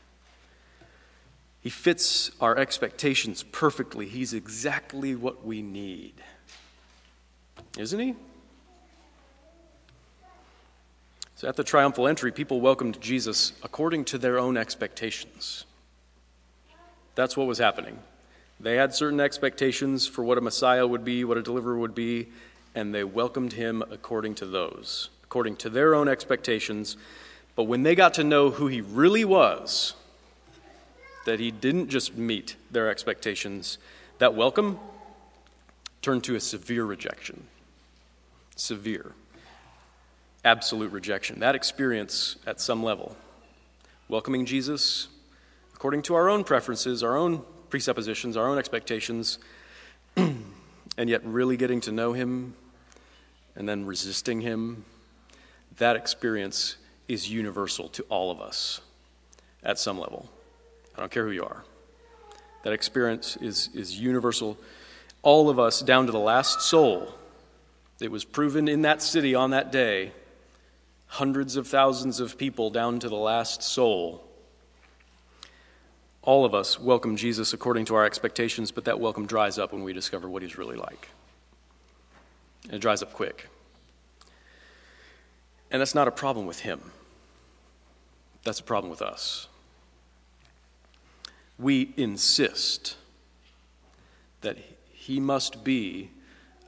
He 1.61 1.71
fits 1.71 2.31
our 2.41 2.57
expectations 2.57 3.43
perfectly. 3.43 4.07
He's 4.07 4.33
exactly 4.33 5.15
what 5.15 5.45
we 5.45 5.61
need. 5.61 6.15
Isn't 7.79 8.01
he? 8.01 8.15
So 11.37 11.49
at 11.49 11.57
the 11.57 11.65
triumphal 11.65 12.07
entry, 12.07 12.33
people 12.33 12.61
welcomed 12.61 13.01
Jesus 13.01 13.53
according 13.63 14.05
to 14.07 14.19
their 14.19 14.39
own 14.39 14.57
expectations. 14.57 15.65
That's 17.15 17.37
what 17.37 17.47
was 17.47 17.59
happening. 17.59 17.99
They 18.59 18.77
had 18.77 18.95
certain 18.95 19.21
expectations 19.21 20.07
for 20.07 20.23
what 20.23 20.37
a 20.37 20.43
Messiah 20.43 20.87
would 20.87 21.05
be, 21.05 21.25
what 21.25 21.39
a 21.39 21.43
deliverer 21.43 21.79
would 21.79 21.95
be, 21.95 22.29
and 22.75 22.95
they 22.95 23.05
welcomed 23.05 23.55
him 23.55 23.83
according 23.91 24.35
to 24.37 24.47
those, 24.47 25.09
according 25.25 25.57
to 25.57 25.71
their 25.71 25.95
own 25.95 26.09
expectations. 26.09 26.97
But 27.57 27.65
when 27.65 27.83
they 27.83 27.95
got 27.95 28.15
to 28.15 28.25
know 28.25 28.51
who 28.51 28.67
he 28.67 28.83
really 28.83 29.25
was, 29.25 29.95
that 31.25 31.41
he 31.41 31.51
didn't 31.51 31.89
just 31.89 32.17
meet 32.17 32.57
their 32.71 32.89
expectations, 32.89 33.79
that 34.19 34.35
welcome 34.35 34.79
turned 36.03 36.25
to 36.25 36.35
a 36.35 36.41
severe 36.41 36.85
rejection 36.85 37.47
severe, 38.57 39.13
absolute 40.45 40.93
rejection. 40.93 41.41
That 41.41 41.55
experience 41.55 42.37
at 42.47 42.61
some 42.61 42.83
level, 42.83 43.17
welcoming 44.09 44.45
Jesus 44.45 45.09
according 45.81 46.03
to 46.03 46.15
our 46.15 46.29
own 46.29 46.45
preferences, 46.45 47.03
our 47.03 47.17
own 47.17 47.43
presuppositions, 47.71 48.37
our 48.37 48.47
own 48.47 48.59
expectations, 48.59 49.39
and 50.17 51.09
yet 51.09 51.25
really 51.25 51.57
getting 51.57 51.81
to 51.81 51.91
know 51.91 52.13
Him 52.13 52.53
and 53.57 53.67
then 53.67 53.87
resisting 53.87 54.43
Him, 54.43 54.85
that 55.79 55.97
experience 55.97 56.77
is 57.09 57.31
universal 57.31 57.89
to 57.89 58.03
all 58.11 58.31
of 58.31 58.43
us 58.43 58.83
at 59.63 59.79
some 59.79 59.99
level. 59.99 60.29
I 61.01 61.05
don't 61.05 61.13
care 61.13 61.25
who 61.25 61.31
you 61.31 61.45
are. 61.45 61.65
That 62.63 62.75
experience 62.75 63.39
is, 63.39 63.71
is 63.73 63.99
universal. 63.99 64.59
All 65.23 65.49
of 65.49 65.59
us, 65.59 65.81
down 65.81 66.05
to 66.05 66.13
the 66.13 66.19
last 66.19 66.61
soul, 66.61 67.15
It 68.03 68.11
was 68.11 68.23
proven 68.23 68.69
in 68.69 68.83
that 68.83 69.01
city 69.01 69.35
on 69.35 69.51
that 69.51 69.73
day. 69.73 70.13
Hundreds 71.07 71.57
of 71.57 71.67
thousands 71.67 72.21
of 72.21 72.37
people 72.37 72.69
down 72.69 73.01
to 73.01 73.09
the 73.09 73.17
last 73.17 73.63
soul. 73.63 74.23
All 76.21 76.45
of 76.45 76.55
us 76.55 76.79
welcome 76.79 77.17
Jesus 77.17 77.55
according 77.55 77.87
to 77.87 77.95
our 77.95 78.05
expectations, 78.05 78.71
but 78.71 78.85
that 78.85 79.01
welcome 79.01 79.25
dries 79.27 79.59
up 79.59 79.73
when 79.73 79.83
we 79.83 79.95
discover 79.95 80.29
what 80.29 80.43
he's 80.43 80.59
really 80.59 80.77
like. 80.77 81.09
And 82.65 82.75
it 82.75 82.81
dries 82.81 83.03
up 83.03 83.15
quick. 83.15 83.49
And 85.71 85.81
that's 85.81 85.95
not 85.95 86.09
a 86.09 86.13
problem 86.13 86.45
with 86.45 86.61
him, 86.61 86.93
that's 88.45 88.61
a 88.61 88.65
problem 88.65 88.91
with 88.91 89.01
us. 89.01 89.47
We 91.61 91.93
insist 91.97 92.97
that 94.41 94.57
he 94.93 95.21
must 95.21 95.63
be 95.63 96.11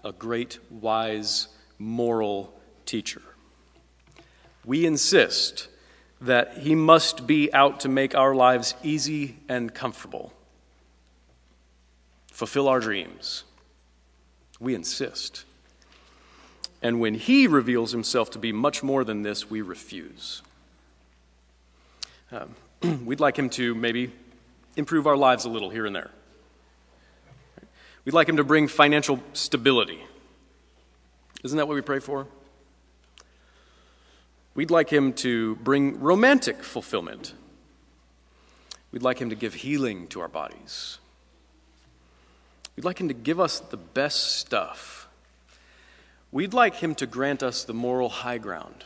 a 0.04 0.12
great, 0.12 0.58
wise, 0.70 1.48
moral 1.78 2.52
teacher. 2.84 3.22
We 4.64 4.84
insist 4.84 5.68
that 6.20 6.58
he 6.58 6.74
must 6.74 7.26
be 7.26 7.52
out 7.52 7.80
to 7.80 7.88
make 7.88 8.14
our 8.14 8.34
lives 8.34 8.74
easy 8.82 9.36
and 9.48 9.74
comfortable, 9.74 10.32
fulfill 12.30 12.68
our 12.68 12.78
dreams. 12.78 13.44
We 14.60 14.74
insist. 14.74 15.44
And 16.82 17.00
when 17.00 17.14
he 17.14 17.46
reveals 17.46 17.92
himself 17.92 18.30
to 18.30 18.38
be 18.38 18.52
much 18.52 18.82
more 18.82 19.04
than 19.04 19.22
this, 19.22 19.50
we 19.50 19.62
refuse. 19.62 20.42
Um, 22.30 22.54
we'd 23.04 23.20
like 23.20 23.36
him 23.36 23.50
to 23.50 23.74
maybe 23.74 24.12
improve 24.76 25.06
our 25.06 25.16
lives 25.16 25.44
a 25.44 25.48
little 25.48 25.70
here 25.70 25.86
and 25.86 25.94
there. 25.94 26.10
We'd 28.04 28.14
like 28.14 28.28
him 28.28 28.36
to 28.38 28.44
bring 28.44 28.68
financial 28.68 29.22
stability. 29.32 30.02
Isn't 31.44 31.56
that 31.56 31.68
what 31.68 31.74
we 31.74 31.80
pray 31.82 32.00
for? 32.00 32.26
We'd 34.54 34.70
like 34.70 34.90
him 34.90 35.12
to 35.14 35.56
bring 35.56 36.00
romantic 36.00 36.62
fulfillment. 36.62 37.32
We'd 38.90 39.02
like 39.02 39.18
him 39.18 39.30
to 39.30 39.36
give 39.36 39.54
healing 39.54 40.08
to 40.08 40.20
our 40.20 40.28
bodies. 40.28 40.98
We'd 42.76 42.84
like 42.84 43.00
him 43.00 43.08
to 43.08 43.14
give 43.14 43.40
us 43.40 43.60
the 43.60 43.76
best 43.76 44.36
stuff. 44.36 45.08
We'd 46.30 46.54
like 46.54 46.76
him 46.76 46.94
to 46.96 47.06
grant 47.06 47.42
us 47.42 47.64
the 47.64 47.74
moral 47.74 48.08
high 48.08 48.38
ground. 48.38 48.84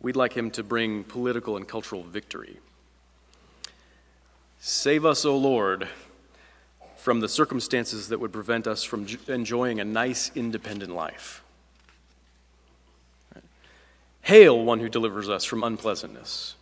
We'd 0.00 0.16
like 0.16 0.34
him 0.34 0.50
to 0.52 0.62
bring 0.62 1.04
political 1.04 1.56
and 1.56 1.66
cultural 1.66 2.02
victory. 2.02 2.58
Save 4.66 5.04
us, 5.04 5.26
O 5.26 5.36
Lord, 5.36 5.88
from 6.96 7.20
the 7.20 7.28
circumstances 7.28 8.08
that 8.08 8.18
would 8.18 8.32
prevent 8.32 8.66
us 8.66 8.82
from 8.82 9.06
enjoying 9.28 9.78
a 9.78 9.84
nice, 9.84 10.30
independent 10.34 10.90
life. 10.90 11.44
Hail, 14.22 14.64
one 14.64 14.80
who 14.80 14.88
delivers 14.88 15.28
us 15.28 15.44
from 15.44 15.62
unpleasantness. 15.62 16.54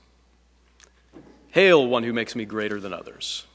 Hail, 1.50 1.86
one 1.86 2.02
who 2.02 2.12
makes 2.12 2.34
me 2.34 2.44
greater 2.44 2.80
than 2.80 2.92
others. 2.92 3.46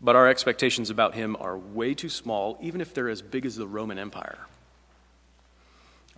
But 0.00 0.14
our 0.14 0.28
expectations 0.28 0.90
about 0.90 1.16
him 1.16 1.36
are 1.40 1.58
way 1.58 1.92
too 1.94 2.08
small, 2.08 2.56
even 2.62 2.80
if 2.80 2.94
they're 2.94 3.08
as 3.08 3.20
big 3.20 3.46
as 3.46 3.56
the 3.56 3.66
Roman 3.66 3.98
Empire. 3.98 4.38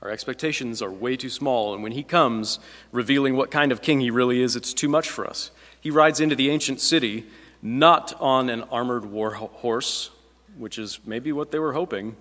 Our 0.04 0.10
expectations 0.10 0.82
are 0.82 0.90
way 0.90 1.16
too 1.16 1.30
small, 1.30 1.72
and 1.72 1.82
when 1.82 1.92
he 1.92 2.02
comes, 2.02 2.58
revealing 2.92 3.36
what 3.36 3.50
kind 3.50 3.72
of 3.72 3.80
king 3.80 4.00
he 4.00 4.10
really 4.10 4.42
is, 4.42 4.54
it's 4.54 4.74
too 4.74 4.88
much 4.88 5.08
for 5.08 5.26
us. 5.26 5.50
He 5.80 5.90
rides 5.90 6.20
into 6.20 6.36
the 6.36 6.50
ancient 6.50 6.82
city 6.82 7.24
not 7.62 8.12
on 8.20 8.50
an 8.50 8.64
armored 8.64 9.06
war 9.06 9.30
horse, 9.32 10.10
which 10.58 10.78
is 10.78 11.00
maybe 11.06 11.32
what 11.32 11.50
they 11.50 11.58
were 11.58 11.72
hoping, 11.72 12.16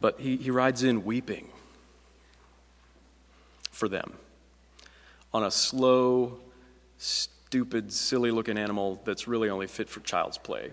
but 0.00 0.18
he, 0.18 0.36
he 0.36 0.50
rides 0.50 0.82
in 0.82 1.04
weeping 1.04 1.48
for 3.70 3.88
them 3.88 4.14
on 5.32 5.44
a 5.44 5.50
slow, 5.50 6.40
stupid, 6.98 7.92
silly 7.92 8.32
looking 8.32 8.58
animal 8.58 9.00
that's 9.04 9.28
really 9.28 9.48
only 9.48 9.68
fit 9.68 9.88
for 9.88 10.00
child's 10.00 10.38
play. 10.38 10.72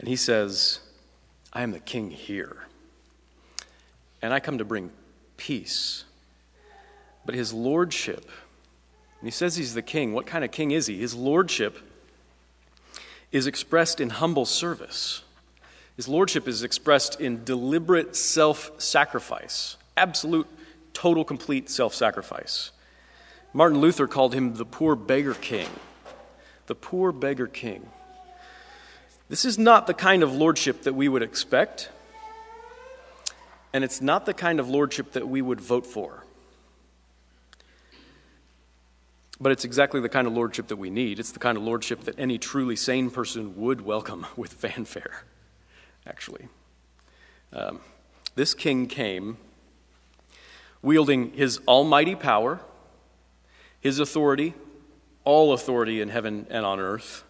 And 0.00 0.08
he 0.08 0.16
says, 0.16 0.80
I 1.52 1.62
am 1.62 1.72
the 1.72 1.80
king 1.80 2.10
here. 2.10 2.56
And 4.20 4.32
I 4.32 4.40
come 4.40 4.58
to 4.58 4.64
bring 4.64 4.90
peace. 5.36 6.04
But 7.26 7.34
his 7.34 7.52
lordship, 7.52 8.28
and 9.20 9.26
he 9.26 9.30
says 9.30 9.56
he's 9.56 9.74
the 9.74 9.82
king. 9.82 10.12
What 10.12 10.26
kind 10.26 10.44
of 10.44 10.50
king 10.50 10.70
is 10.70 10.86
he? 10.86 10.98
His 10.98 11.14
lordship 11.14 11.78
is 13.30 13.46
expressed 13.46 14.00
in 14.00 14.10
humble 14.10 14.46
service. 14.46 15.22
His 15.96 16.08
lordship 16.08 16.48
is 16.48 16.62
expressed 16.62 17.20
in 17.20 17.44
deliberate 17.44 18.16
self 18.16 18.80
sacrifice, 18.80 19.76
absolute, 19.96 20.48
total, 20.94 21.24
complete 21.24 21.68
self 21.68 21.94
sacrifice. 21.94 22.70
Martin 23.52 23.78
Luther 23.78 24.06
called 24.06 24.34
him 24.34 24.54
the 24.54 24.64
poor 24.64 24.96
beggar 24.96 25.34
king. 25.34 25.68
The 26.66 26.74
poor 26.74 27.12
beggar 27.12 27.46
king. 27.46 27.88
This 29.32 29.46
is 29.46 29.58
not 29.58 29.86
the 29.86 29.94
kind 29.94 30.22
of 30.22 30.34
lordship 30.34 30.82
that 30.82 30.92
we 30.92 31.08
would 31.08 31.22
expect, 31.22 31.88
and 33.72 33.82
it's 33.82 34.02
not 34.02 34.26
the 34.26 34.34
kind 34.34 34.60
of 34.60 34.68
lordship 34.68 35.12
that 35.12 35.26
we 35.26 35.40
would 35.40 35.58
vote 35.58 35.86
for. 35.86 36.26
But 39.40 39.52
it's 39.52 39.64
exactly 39.64 40.02
the 40.02 40.10
kind 40.10 40.26
of 40.26 40.34
lordship 40.34 40.68
that 40.68 40.76
we 40.76 40.90
need. 40.90 41.18
It's 41.18 41.32
the 41.32 41.38
kind 41.38 41.56
of 41.56 41.64
lordship 41.64 42.02
that 42.04 42.18
any 42.18 42.36
truly 42.36 42.76
sane 42.76 43.08
person 43.08 43.56
would 43.56 43.80
welcome 43.80 44.26
with 44.36 44.52
fanfare 44.52 45.24
actually. 46.06 46.48
Um, 47.54 47.80
this 48.34 48.52
king 48.52 48.86
came 48.86 49.38
wielding 50.82 51.32
his 51.32 51.58
almighty 51.66 52.16
power, 52.16 52.60
his 53.80 53.98
authority, 53.98 54.52
all 55.24 55.54
authority 55.54 56.02
in 56.02 56.10
heaven 56.10 56.46
and 56.50 56.66
on 56.66 56.78
earth, 56.78 57.24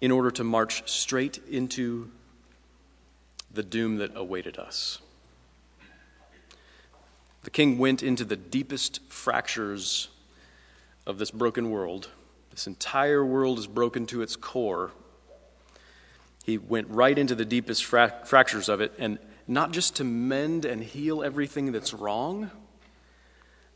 in 0.00 0.10
order 0.10 0.30
to 0.30 0.44
march 0.44 0.88
straight 0.88 1.40
into 1.50 2.10
the 3.52 3.62
doom 3.62 3.96
that 3.96 4.12
awaited 4.14 4.58
us. 4.58 4.98
The 7.42 7.50
king 7.50 7.78
went 7.78 8.02
into 8.02 8.24
the 8.24 8.36
deepest 8.36 9.00
fractures 9.08 10.08
of 11.06 11.18
this 11.18 11.30
broken 11.30 11.70
world. 11.70 12.08
This 12.50 12.66
entire 12.66 13.24
world 13.24 13.58
is 13.58 13.66
broken 13.66 14.06
to 14.06 14.22
its 14.22 14.36
core 14.36 14.92
he 16.48 16.56
went 16.56 16.88
right 16.88 17.18
into 17.18 17.34
the 17.34 17.44
deepest 17.44 17.84
fra- 17.84 18.22
fractures 18.24 18.70
of 18.70 18.80
it, 18.80 18.94
and 18.98 19.18
not 19.46 19.70
just 19.70 19.96
to 19.96 20.04
mend 20.04 20.64
and 20.64 20.82
heal 20.82 21.22
everything 21.22 21.72
that's 21.72 21.92
wrong, 21.92 22.50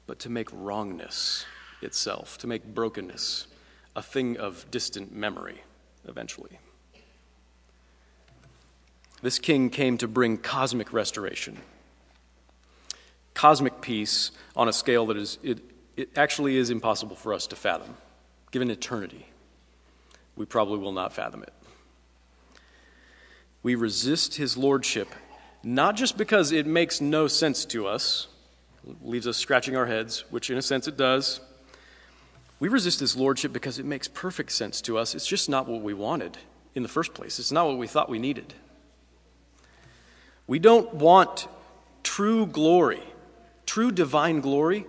but 0.07 0.19
to 0.21 0.31
make 0.31 0.49
wrongness 0.51 1.45
itself, 1.83 2.39
to 2.39 2.47
make 2.47 2.65
brokenness 2.65 3.47
a 3.95 4.01
thing 4.01 4.39
of 4.39 4.71
distant 4.71 5.15
memory 5.15 5.61
eventually. 6.07 6.59
This 9.23 9.39
king 9.39 9.71
came 9.71 9.99
to 9.99 10.09
bring 10.09 10.37
cosmic 10.37 10.93
restoration, 10.93 11.59
cosmic 13.35 13.81
peace 13.81 14.33
on 14.57 14.69
a 14.69 14.73
scale 14.73 15.07
that 15.07 15.17
is, 15.17 15.39
it, 15.43 15.61
it 15.97 16.11
actually 16.17 16.57
is 16.57 16.71
impossible 16.71 17.15
for 17.15 17.33
us 17.33 17.47
to 17.49 17.57
fathom. 17.57 17.97
Given 18.51 18.71
eternity, 18.71 19.27
we 20.37 20.45
probably 20.45 20.79
will 20.79 20.93
not 20.93 21.13
fathom 21.13 21.43
it. 21.43 21.53
We 23.63 23.77
resist 23.77 24.35
his 24.35 24.57
lordship, 24.57 25.09
not 25.63 25.95
just 25.95 26.19
because 26.19 26.51
it 26.51 26.67
makes 26.67 27.01
no 27.01 27.29
sense 27.29 27.65
to 27.67 27.87
us, 27.87 28.27
leaves 29.03 29.29
us 29.29 29.37
scratching 29.37 29.77
our 29.77 29.87
heads, 29.87 30.25
which 30.31 30.51
in 30.51 30.59
a 30.59 30.63
sense 30.63 30.89
it 30.89 30.97
does. 30.97 31.41
We 32.63 32.69
resist 32.69 33.01
his 33.01 33.17
lordship 33.17 33.53
because 33.53 33.81
it 33.81 33.85
makes 33.85 34.07
perfect 34.07 34.53
sense 34.53 34.81
to 34.83 34.97
us. 34.97 35.17
It's 35.17 35.27
just 35.27 35.49
not 35.49 35.67
what 35.67 35.83
we 35.83 35.95
wanted 35.95 36.39
in 36.77 36.85
the 36.85 36.89
first 36.89 37.13
place, 37.13 37.41
it's 37.41 37.51
not 37.51 37.67
what 37.67 37.77
we 37.77 37.89
thought 37.89 38.09
we 38.09 38.21
needed. 38.21 38.55
We 40.47 40.61
don't 40.61 40.95
want 40.95 41.49
true 42.05 42.47
glory, 42.47 43.03
true 43.67 43.91
divine 43.91 44.41
glory, 44.41 44.87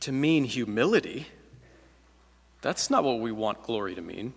to 0.00 0.12
mean 0.12 0.44
humility. 0.44 1.28
That's 2.60 2.90
not 2.90 3.04
what 3.04 3.20
we 3.20 3.32
want 3.32 3.62
glory 3.62 3.94
to 3.94 4.02
mean. 4.02 4.34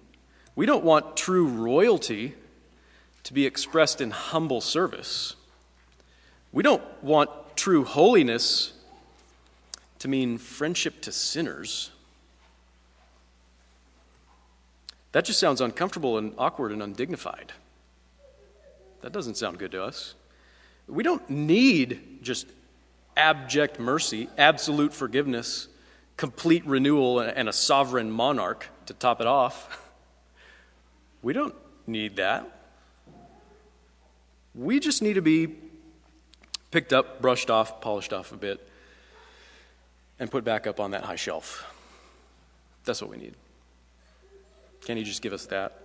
We 0.55 0.65
don't 0.65 0.85
want 0.85 1.17
true 1.17 1.45
royalty 1.45 2.35
to 3.25 3.33
be 3.33 3.45
expressed 3.45 3.99
in 3.99 4.11
humble 4.11 4.61
service. 4.61 5.35
We 6.53 6.63
don't 6.63 6.83
want 7.03 7.29
true 7.57 7.83
holiness 7.83 8.71
to 9.99 10.07
mean 10.07 10.37
friendship 10.37 11.01
to 11.01 11.11
sinners. 11.11 11.89
That 15.13 15.25
just 15.25 15.39
sounds 15.39 15.61
uncomfortable 15.61 16.17
and 16.17 16.33
awkward 16.37 16.71
and 16.71 16.83
undignified. 16.83 17.53
That 19.01 19.11
doesn't 19.11 19.37
sound 19.37 19.59
good 19.59 19.71
to 19.71 19.83
us. 19.83 20.15
We 20.87 21.03
don't 21.03 21.27
need 21.29 22.19
just 22.21 22.47
abject 23.15 23.79
mercy, 23.79 24.27
absolute 24.37 24.93
forgiveness, 24.93 25.67
complete 26.17 26.65
renewal, 26.65 27.19
and 27.19 27.47
a 27.47 27.53
sovereign 27.53 28.11
monarch. 28.11 28.67
to 28.87 28.93
top 28.93 29.21
it 29.21 29.27
off. 29.27 29.79
We 31.21 31.33
don't 31.33 31.55
need 31.87 32.17
that. 32.17 32.49
We 34.55 34.79
just 34.79 35.01
need 35.01 35.13
to 35.13 35.21
be 35.21 35.55
picked 36.69 36.91
up, 36.91 37.21
brushed 37.21 37.49
off, 37.49 37.81
polished 37.81 38.13
off 38.13 38.31
a 38.31 38.37
bit, 38.37 38.67
and 40.19 40.29
put 40.29 40.43
back 40.43 40.67
up 40.67 40.79
on 40.79 40.91
that 40.91 41.03
high 41.03 41.15
shelf. 41.15 41.65
That's 42.83 43.01
what 43.01 43.09
we 43.09 43.17
need. 43.17 43.35
Can 44.85 44.97
He 44.97 45.03
just 45.03 45.21
give 45.21 45.33
us 45.33 45.45
that? 45.47 45.81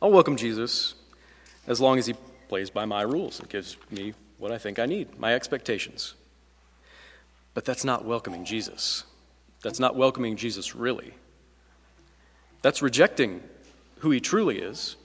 I'll 0.00 0.12
welcome 0.12 0.36
Jesus 0.36 0.94
as 1.66 1.80
long 1.80 1.98
as 1.98 2.06
He 2.06 2.14
plays 2.48 2.70
by 2.70 2.84
my 2.84 3.02
rules 3.02 3.40
and 3.40 3.48
gives 3.48 3.76
me 3.90 4.14
what 4.38 4.52
I 4.52 4.58
think 4.58 4.78
I 4.78 4.86
need, 4.86 5.18
my 5.18 5.34
expectations. 5.34 6.14
But 7.54 7.64
that's 7.64 7.84
not 7.84 8.04
welcoming 8.04 8.44
Jesus. 8.44 9.04
That's 9.62 9.80
not 9.80 9.96
welcoming 9.96 10.36
Jesus 10.36 10.76
really. 10.76 11.14
That's 12.62 12.82
rejecting 12.82 13.42
who 14.00 14.10
he 14.10 14.20
truly 14.20 14.58
is. 14.58 14.96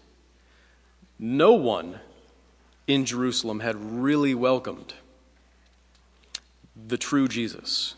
No 1.18 1.54
one 1.54 2.00
in 2.88 3.06
Jerusalem 3.06 3.60
had 3.62 3.76
really 3.76 4.36
welcomed 4.36 4.94
the 6.76 6.98
true 6.98 7.28
Jesus. 7.28 7.96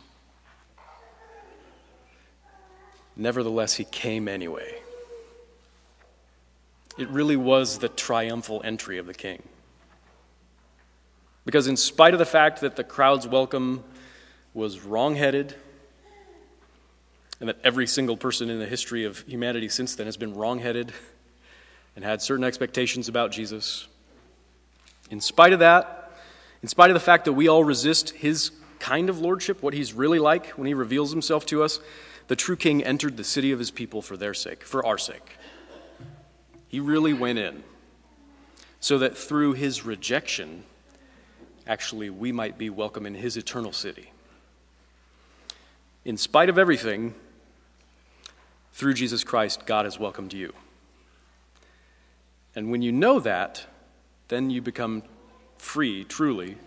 Nevertheless, 3.15 3.75
he 3.75 3.85
came 3.85 4.27
anyway. 4.27 4.82
It 6.97 7.09
really 7.09 7.35
was 7.35 7.79
the 7.79 7.89
triumphal 7.89 8.61
entry 8.63 8.97
of 8.97 9.07
the 9.07 9.13
king. 9.13 9.41
Because, 11.45 11.67
in 11.67 11.75
spite 11.75 12.13
of 12.13 12.19
the 12.19 12.25
fact 12.25 12.61
that 12.61 12.75
the 12.75 12.83
crowd's 12.83 13.27
welcome 13.27 13.83
was 14.53 14.81
wrongheaded, 14.81 15.55
and 17.39 17.49
that 17.49 17.57
every 17.63 17.87
single 17.87 18.15
person 18.15 18.49
in 18.49 18.59
the 18.59 18.65
history 18.65 19.03
of 19.03 19.19
humanity 19.27 19.67
since 19.67 19.95
then 19.95 20.05
has 20.05 20.15
been 20.15 20.33
wrongheaded 20.33 20.93
and 21.95 22.05
had 22.05 22.21
certain 22.21 22.45
expectations 22.45 23.09
about 23.09 23.31
Jesus. 23.31 23.87
In 25.09 25.19
spite 25.19 25.51
of 25.51 25.59
that, 25.59 26.11
in 26.61 26.69
spite 26.69 26.89
of 26.89 26.93
the 26.93 27.01
fact 27.01 27.25
that 27.25 27.33
we 27.33 27.49
all 27.49 27.63
resist 27.63 28.11
his 28.11 28.51
kind 28.79 29.09
of 29.09 29.19
lordship, 29.19 29.61
what 29.61 29.73
he's 29.73 29.93
really 29.93 30.19
like 30.19 30.47
when 30.51 30.67
he 30.67 30.73
reveals 30.73 31.11
himself 31.11 31.45
to 31.47 31.63
us, 31.63 31.79
the 32.27 32.35
true 32.35 32.55
king 32.55 32.83
entered 32.83 33.17
the 33.17 33.23
city 33.23 33.51
of 33.51 33.59
his 33.59 33.71
people 33.71 34.01
for 34.01 34.15
their 34.15 34.33
sake, 34.33 34.63
for 34.63 34.85
our 34.85 34.97
sake. 34.97 35.37
He 36.73 36.79
really 36.79 37.13
went 37.13 37.37
in 37.37 37.61
so 38.79 38.97
that 38.97 39.15
through 39.15 39.53
his 39.53 39.85
rejection, 39.85 40.63
actually, 41.67 42.09
we 42.09 42.31
might 42.31 42.57
be 42.57 42.71
welcome 42.71 43.05
in 43.05 43.13
his 43.13 43.37
eternal 43.37 43.71
city. 43.71 44.11
In 46.03 46.17
spite 46.17 46.49
of 46.49 46.57
everything, 46.57 47.13
through 48.73 48.95
Jesus 48.95 49.23
Christ, 49.23 49.67
God 49.67 49.85
has 49.85 49.99
welcomed 49.99 50.33
you. 50.33 50.51
And 52.55 52.71
when 52.71 52.81
you 52.81 52.91
know 52.91 53.19
that, 53.19 53.67
then 54.29 54.49
you 54.49 54.59
become 54.59 55.03
free, 55.59 56.03
truly, 56.03 56.57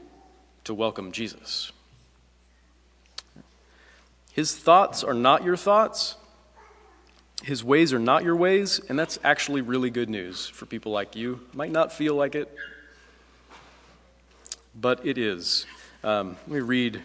to 0.63 0.73
welcome 0.73 1.11
Jesus. 1.11 1.73
His 4.33 4.55
thoughts 4.55 5.03
are 5.03 5.15
not 5.15 5.43
your 5.43 5.57
thoughts. 5.57 6.15
His 7.43 7.63
ways 7.63 7.93
are 7.93 7.99
not 7.99 8.25
your 8.25 8.37
ways, 8.37 8.81
and 8.89 8.99
that's 8.99 9.19
actually 9.23 9.61
really 9.61 9.91
good 9.91 10.09
news 10.09 10.49
for 10.49 10.67
people 10.67 10.93
like 10.93 11.15
you. 11.15 11.41
Might 11.53 11.71
not 11.71 11.93
feel 11.93 12.15
like 12.15 12.35
it, 12.35 12.53
but 14.75 15.05
it 15.07 15.19
is. 15.19 15.67
Um, 16.03 16.37
let 16.47 16.55
me 16.57 16.61
read 16.61 17.03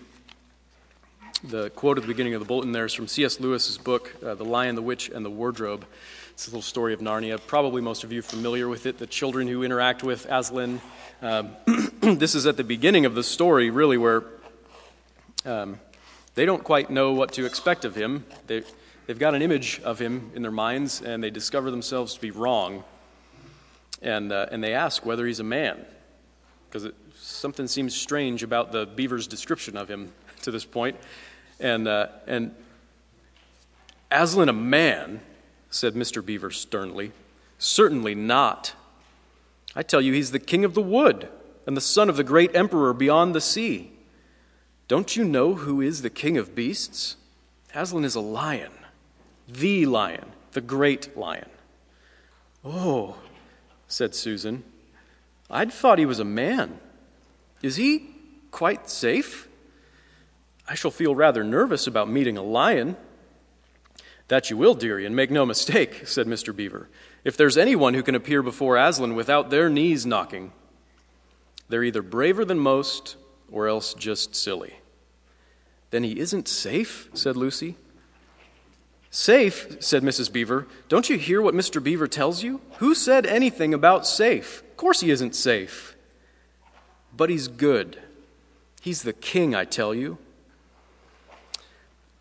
the 1.43 1.69
quote 1.71 1.97
at 1.97 2.03
the 2.03 2.07
beginning 2.07 2.33
of 2.33 2.39
the 2.39 2.45
bulletin 2.45 2.71
there 2.71 2.85
is 2.85 2.93
from 2.93 3.07
C.S. 3.07 3.39
Lewis's 3.39 3.77
book, 3.77 4.15
uh, 4.23 4.35
The 4.35 4.45
Lion, 4.45 4.75
the 4.75 4.81
Witch, 4.81 5.09
and 5.09 5.25
the 5.25 5.29
Wardrobe. 5.29 5.85
It's 6.33 6.47
a 6.47 6.49
little 6.49 6.61
story 6.61 6.93
of 6.93 7.01
Narnia. 7.01 7.39
Probably 7.45 7.81
most 7.81 8.03
of 8.03 8.11
you 8.11 8.21
familiar 8.21 8.67
with 8.67 8.85
it. 8.85 8.97
The 8.97 9.07
children 9.07 9.47
who 9.47 9.63
interact 9.63 10.03
with 10.03 10.25
Aslan. 10.29 10.81
Um, 11.21 11.51
this 12.01 12.35
is 12.35 12.47
at 12.47 12.57
the 12.57 12.63
beginning 12.63 13.05
of 13.05 13.15
the 13.15 13.23
story, 13.23 13.69
really, 13.69 13.97
where 13.97 14.23
um, 15.45 15.79
they 16.35 16.45
don't 16.45 16.63
quite 16.63 16.89
know 16.89 17.11
what 17.13 17.33
to 17.33 17.45
expect 17.45 17.85
of 17.85 17.95
him. 17.95 18.25
They, 18.47 18.63
they've 19.11 19.19
got 19.19 19.35
an 19.35 19.41
image 19.41 19.81
of 19.83 19.99
him 19.99 20.31
in 20.35 20.41
their 20.41 20.51
minds, 20.51 21.01
and 21.01 21.21
they 21.21 21.29
discover 21.29 21.69
themselves 21.69 22.13
to 22.13 22.21
be 22.21 22.31
wrong. 22.31 22.81
And, 24.01 24.31
uh, 24.31 24.45
and 24.49 24.63
they 24.63 24.73
ask 24.73 25.05
whether 25.05 25.27
he's 25.27 25.41
a 25.41 25.43
man, 25.43 25.85
because 26.69 26.93
something 27.15 27.67
seems 27.67 27.93
strange 27.93 28.41
about 28.41 28.71
the 28.71 28.85
beaver's 28.85 29.27
description 29.27 29.75
of 29.75 29.89
him 29.89 30.13
to 30.43 30.51
this 30.51 30.63
point. 30.63 30.95
And, 31.59 31.89
uh, 31.89 32.07
and 32.25 32.55
Aslan, 34.09 34.47
a 34.47 34.53
man, 34.53 35.19
said 35.69 35.93
Mr. 35.93 36.25
Beaver 36.25 36.49
sternly. 36.49 37.11
Certainly 37.59 38.15
not. 38.15 38.75
I 39.75 39.83
tell 39.83 39.99
you, 39.99 40.13
he's 40.13 40.31
the 40.31 40.39
king 40.39 40.63
of 40.63 40.73
the 40.73 40.81
wood 40.81 41.27
and 41.67 41.75
the 41.75 41.81
son 41.81 42.07
of 42.07 42.15
the 42.15 42.23
great 42.23 42.55
emperor 42.55 42.93
beyond 42.93 43.35
the 43.35 43.41
sea. 43.41 43.91
Don't 44.87 45.17
you 45.17 45.25
know 45.25 45.55
who 45.55 45.81
is 45.81 46.01
the 46.01 46.09
king 46.09 46.37
of 46.37 46.55
beasts? 46.55 47.17
Aslan 47.75 48.05
is 48.05 48.15
a 48.15 48.21
lion, 48.21 48.71
the 49.51 49.85
lion, 49.85 50.31
the 50.51 50.61
great 50.61 51.15
lion. 51.17 51.49
Oh, 52.63 53.17
said 53.87 54.15
Susan, 54.15 54.63
I'd 55.49 55.73
thought 55.73 55.99
he 55.99 56.05
was 56.05 56.19
a 56.19 56.25
man. 56.25 56.79
Is 57.61 57.75
he 57.75 58.09
quite 58.51 58.89
safe? 58.89 59.47
I 60.67 60.75
shall 60.75 60.91
feel 60.91 61.15
rather 61.15 61.43
nervous 61.43 61.87
about 61.87 62.09
meeting 62.09 62.37
a 62.37 62.43
lion. 62.43 62.95
That 64.29 64.49
you 64.49 64.55
will, 64.55 64.75
dearie, 64.75 65.05
and 65.05 65.15
make 65.15 65.29
no 65.29 65.45
mistake, 65.45 66.03
said 66.07 66.27
Mr. 66.27 66.55
Beaver. 66.55 66.87
If 67.23 67.35
there's 67.35 67.57
anyone 67.57 67.93
who 67.93 68.03
can 68.03 68.15
appear 68.15 68.41
before 68.41 68.77
Aslan 68.77 69.15
without 69.15 69.49
their 69.49 69.69
knees 69.69 70.05
knocking, 70.05 70.53
they're 71.67 71.83
either 71.83 72.01
braver 72.01 72.45
than 72.45 72.59
most 72.59 73.15
or 73.51 73.67
else 73.67 73.93
just 73.93 74.35
silly. 74.35 74.75
Then 75.89 76.03
he 76.03 76.19
isn't 76.19 76.47
safe, 76.47 77.09
said 77.13 77.35
Lucy. 77.35 77.75
Safe, 79.13 79.75
said 79.81 80.03
Mrs. 80.03 80.31
Beaver. 80.31 80.67
Don't 80.87 81.09
you 81.09 81.17
hear 81.17 81.41
what 81.41 81.53
Mr. 81.53 81.83
Beaver 81.83 82.07
tells 82.07 82.43
you? 82.43 82.61
Who 82.77 82.95
said 82.95 83.25
anything 83.25 83.73
about 83.73 84.07
safe? 84.07 84.61
Of 84.61 84.77
course 84.77 85.01
he 85.01 85.11
isn't 85.11 85.35
safe. 85.35 85.97
But 87.15 87.29
he's 87.29 87.49
good. 87.49 88.01
He's 88.81 89.03
the 89.03 89.11
king, 89.11 89.53
I 89.53 89.65
tell 89.65 89.93
you. 89.93 90.17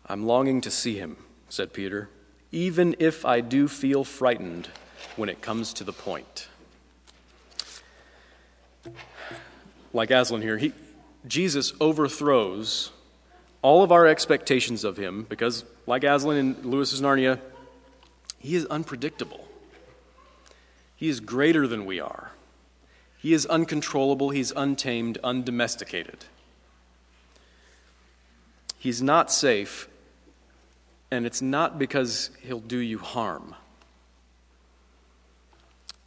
I'm 0.05 0.25
longing 0.25 0.59
to 0.61 0.69
see 0.69 0.97
him, 0.97 1.15
said 1.47 1.71
Peter, 1.71 2.09
even 2.51 2.97
if 2.99 3.25
I 3.25 3.39
do 3.39 3.69
feel 3.69 4.03
frightened 4.03 4.67
when 5.15 5.29
it 5.29 5.41
comes 5.41 5.71
to 5.75 5.85
the 5.85 5.93
point. 5.93 6.49
Like 9.93 10.11
Aslan 10.11 10.41
here, 10.41 10.57
he, 10.57 10.73
Jesus 11.25 11.71
overthrows 11.79 12.91
all 13.61 13.83
of 13.83 13.91
our 13.91 14.07
expectations 14.07 14.83
of 14.83 14.97
him 14.97 15.25
because, 15.29 15.63
like 15.85 16.03
Aslan 16.03 16.37
in 16.37 16.69
Lewis's 16.69 17.01
Narnia, 17.01 17.39
he 18.39 18.55
is 18.55 18.65
unpredictable. 18.65 19.47
He 20.95 21.09
is 21.09 21.19
greater 21.19 21.67
than 21.67 21.85
we 21.85 21.99
are. 21.99 22.31
He 23.17 23.33
is 23.33 23.45
uncontrollable, 23.45 24.31
he's 24.31 24.51
untamed, 24.51 25.19
undomesticated. 25.23 26.25
He's 28.79 29.01
not 29.01 29.31
safe 29.31 29.87
and 31.11 31.25
it's 31.25 31.41
not 31.41 31.77
because 31.77 32.31
he'll 32.41 32.61
do 32.61 32.77
you 32.77 32.97
harm. 32.97 33.53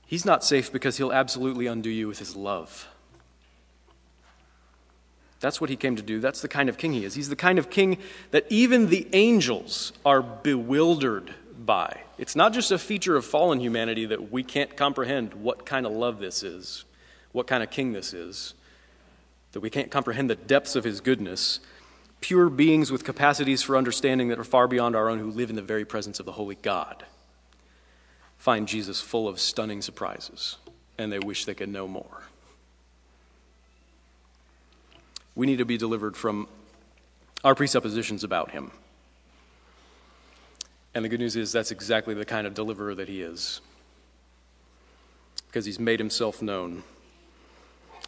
He's 0.06 0.24
not 0.24 0.42
safe 0.42 0.72
because 0.72 0.96
he'll 0.96 1.12
absolutely 1.12 1.66
undo 1.66 1.90
you 1.90 2.08
with 2.08 2.18
his 2.18 2.34
love. 2.34 2.88
That's 5.44 5.60
what 5.60 5.68
he 5.68 5.76
came 5.76 5.94
to 5.96 6.02
do. 6.02 6.20
That's 6.20 6.40
the 6.40 6.48
kind 6.48 6.70
of 6.70 6.78
king 6.78 6.94
he 6.94 7.04
is. 7.04 7.12
He's 7.12 7.28
the 7.28 7.36
kind 7.36 7.58
of 7.58 7.68
king 7.68 7.98
that 8.30 8.46
even 8.48 8.88
the 8.88 9.06
angels 9.12 9.92
are 10.02 10.22
bewildered 10.22 11.34
by. 11.66 12.00
It's 12.16 12.34
not 12.34 12.54
just 12.54 12.72
a 12.72 12.78
feature 12.78 13.14
of 13.14 13.26
fallen 13.26 13.60
humanity 13.60 14.06
that 14.06 14.32
we 14.32 14.42
can't 14.42 14.74
comprehend 14.74 15.34
what 15.34 15.66
kind 15.66 15.84
of 15.84 15.92
love 15.92 16.18
this 16.18 16.42
is, 16.42 16.86
what 17.32 17.46
kind 17.46 17.62
of 17.62 17.70
king 17.70 17.92
this 17.92 18.14
is, 18.14 18.54
that 19.52 19.60
we 19.60 19.68
can't 19.68 19.90
comprehend 19.90 20.30
the 20.30 20.34
depths 20.34 20.76
of 20.76 20.84
his 20.84 21.02
goodness 21.02 21.60
pure 22.22 22.48
beings 22.48 22.90
with 22.90 23.04
capacities 23.04 23.60
for 23.60 23.76
understanding 23.76 24.28
that 24.28 24.38
are 24.38 24.44
far 24.44 24.66
beyond 24.66 24.96
our 24.96 25.10
own 25.10 25.18
who 25.18 25.30
live 25.30 25.50
in 25.50 25.56
the 25.56 25.60
very 25.60 25.84
presence 25.84 26.18
of 26.18 26.24
the 26.24 26.32
Holy 26.32 26.54
God 26.62 27.04
find 28.38 28.66
Jesus 28.66 29.02
full 29.02 29.28
of 29.28 29.38
stunning 29.38 29.82
surprises, 29.82 30.56
and 30.96 31.12
they 31.12 31.18
wish 31.18 31.44
they 31.44 31.52
could 31.52 31.68
know 31.68 31.86
more. 31.86 32.22
We 35.34 35.46
need 35.46 35.58
to 35.58 35.64
be 35.64 35.76
delivered 35.76 36.16
from 36.16 36.48
our 37.42 37.54
presuppositions 37.54 38.24
about 38.24 38.52
him. 38.52 38.70
And 40.94 41.04
the 41.04 41.08
good 41.08 41.20
news 41.20 41.34
is 41.34 41.50
that's 41.50 41.72
exactly 41.72 42.14
the 42.14 42.24
kind 42.24 42.46
of 42.46 42.54
deliverer 42.54 42.94
that 42.94 43.08
he 43.08 43.20
is, 43.20 43.60
because 45.48 45.64
he's 45.64 45.80
made 45.80 45.98
himself 45.98 46.40
known. 46.40 46.84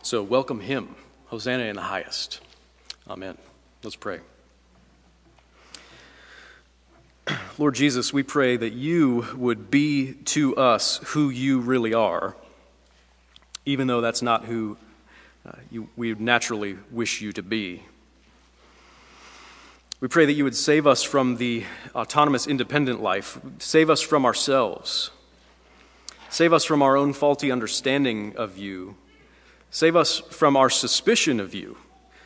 So 0.03 0.23
welcome 0.23 0.61
him. 0.61 0.95
Hosanna 1.27 1.65
in 1.65 1.75
the 1.75 1.83
highest. 1.83 2.41
Amen. 3.09 3.37
Let's 3.83 3.97
pray. 3.97 4.21
Lord 7.59 7.75
Jesus, 7.75 8.13
we 8.13 8.23
pray 8.23 8.57
that 8.57 8.73
you 8.73 9.27
would 9.35 9.69
be 9.69 10.15
to 10.27 10.55
us 10.55 11.01
who 11.07 11.29
you 11.29 11.59
really 11.59 11.93
are, 11.93 12.37
even 13.65 13.89
though 13.89 14.01
that's 14.01 14.23
not 14.23 14.45
who 14.45 14.77
Uh, 15.47 15.53
you, 15.71 15.89
we 15.97 16.13
naturally 16.15 16.77
wish 16.91 17.21
you 17.21 17.31
to 17.31 17.43
be. 17.43 17.83
We 20.01 20.09
pray 20.09 20.27
that 20.27 20.33
you 20.33 20.43
would 20.43 20.57
save 20.57 20.89
us 20.89 21.05
from 21.05 21.37
the 21.37 21.65
autonomous, 21.95 22.49
independent 22.49 23.01
life, 23.01 23.39
save 23.61 23.89
us 23.89 24.01
from 24.01 24.25
ourselves, 24.25 25.11
save 26.31 26.53
us 26.53 26.65
from 26.65 26.83
our 26.83 26.97
own 26.97 27.13
faulty 27.13 27.53
understanding 27.53 28.35
of 28.37 28.59
you, 28.59 28.97
save 29.71 29.95
us 29.95 30.19
from 30.19 30.57
our 30.57 30.69
suspicion 30.69 31.39
of 31.39 31.55
you, 31.55 31.77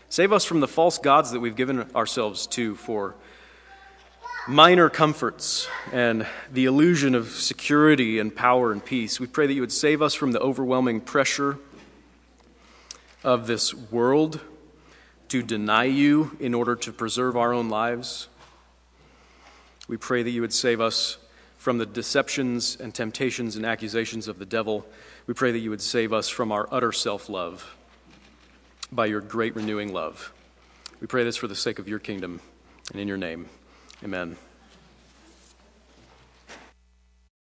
save 0.08 0.32
us 0.32 0.46
from 0.46 0.60
the 0.60 0.68
false 0.68 0.96
gods 0.96 1.30
that 1.32 1.40
we've 1.40 1.56
given 1.56 1.94
ourselves 1.94 2.46
to 2.46 2.74
for 2.74 3.16
minor 4.48 4.88
comforts 4.88 5.68
and 5.92 6.26
the 6.50 6.64
illusion 6.64 7.14
of 7.14 7.28
security 7.28 8.18
and 8.18 8.34
power 8.34 8.72
and 8.72 8.82
peace. 8.82 9.20
We 9.20 9.26
pray 9.26 9.46
that 9.46 9.52
you 9.52 9.60
would 9.60 9.72
save 9.72 10.00
us 10.00 10.14
from 10.14 10.32
the 10.32 10.40
overwhelming 10.40 11.02
pressure 11.02 11.58
of 13.22 13.46
this 13.46 13.74
world 13.74 14.40
to 15.28 15.42
deny 15.42 15.84
you 15.84 16.36
in 16.40 16.54
order 16.54 16.74
to 16.76 16.92
preserve 16.92 17.36
our 17.36 17.52
own 17.52 17.68
lives. 17.68 18.28
We 19.86 19.96
pray 19.96 20.22
that 20.22 20.30
you 20.30 20.40
would 20.40 20.52
save 20.52 20.80
us 20.80 21.18
from 21.56 21.78
the 21.78 21.86
deceptions 21.86 22.76
and 22.80 22.94
temptations 22.94 23.56
and 23.56 23.66
accusations 23.66 24.28
of 24.28 24.38
the 24.38 24.46
devil. 24.46 24.86
We 25.26 25.34
pray 25.34 25.52
that 25.52 25.58
you 25.58 25.70
would 25.70 25.82
save 25.82 26.12
us 26.12 26.28
from 26.28 26.52
our 26.52 26.68
utter 26.70 26.92
self 26.92 27.28
love 27.28 27.76
by 28.90 29.06
your 29.06 29.20
great 29.20 29.54
renewing 29.54 29.92
love. 29.92 30.32
We 31.00 31.06
pray 31.06 31.24
this 31.24 31.36
for 31.36 31.48
the 31.48 31.54
sake 31.54 31.78
of 31.78 31.88
your 31.88 31.98
kingdom 31.98 32.40
and 32.90 33.00
in 33.00 33.08
your 33.08 33.16
name. 33.16 33.48
Amen. 34.02 34.36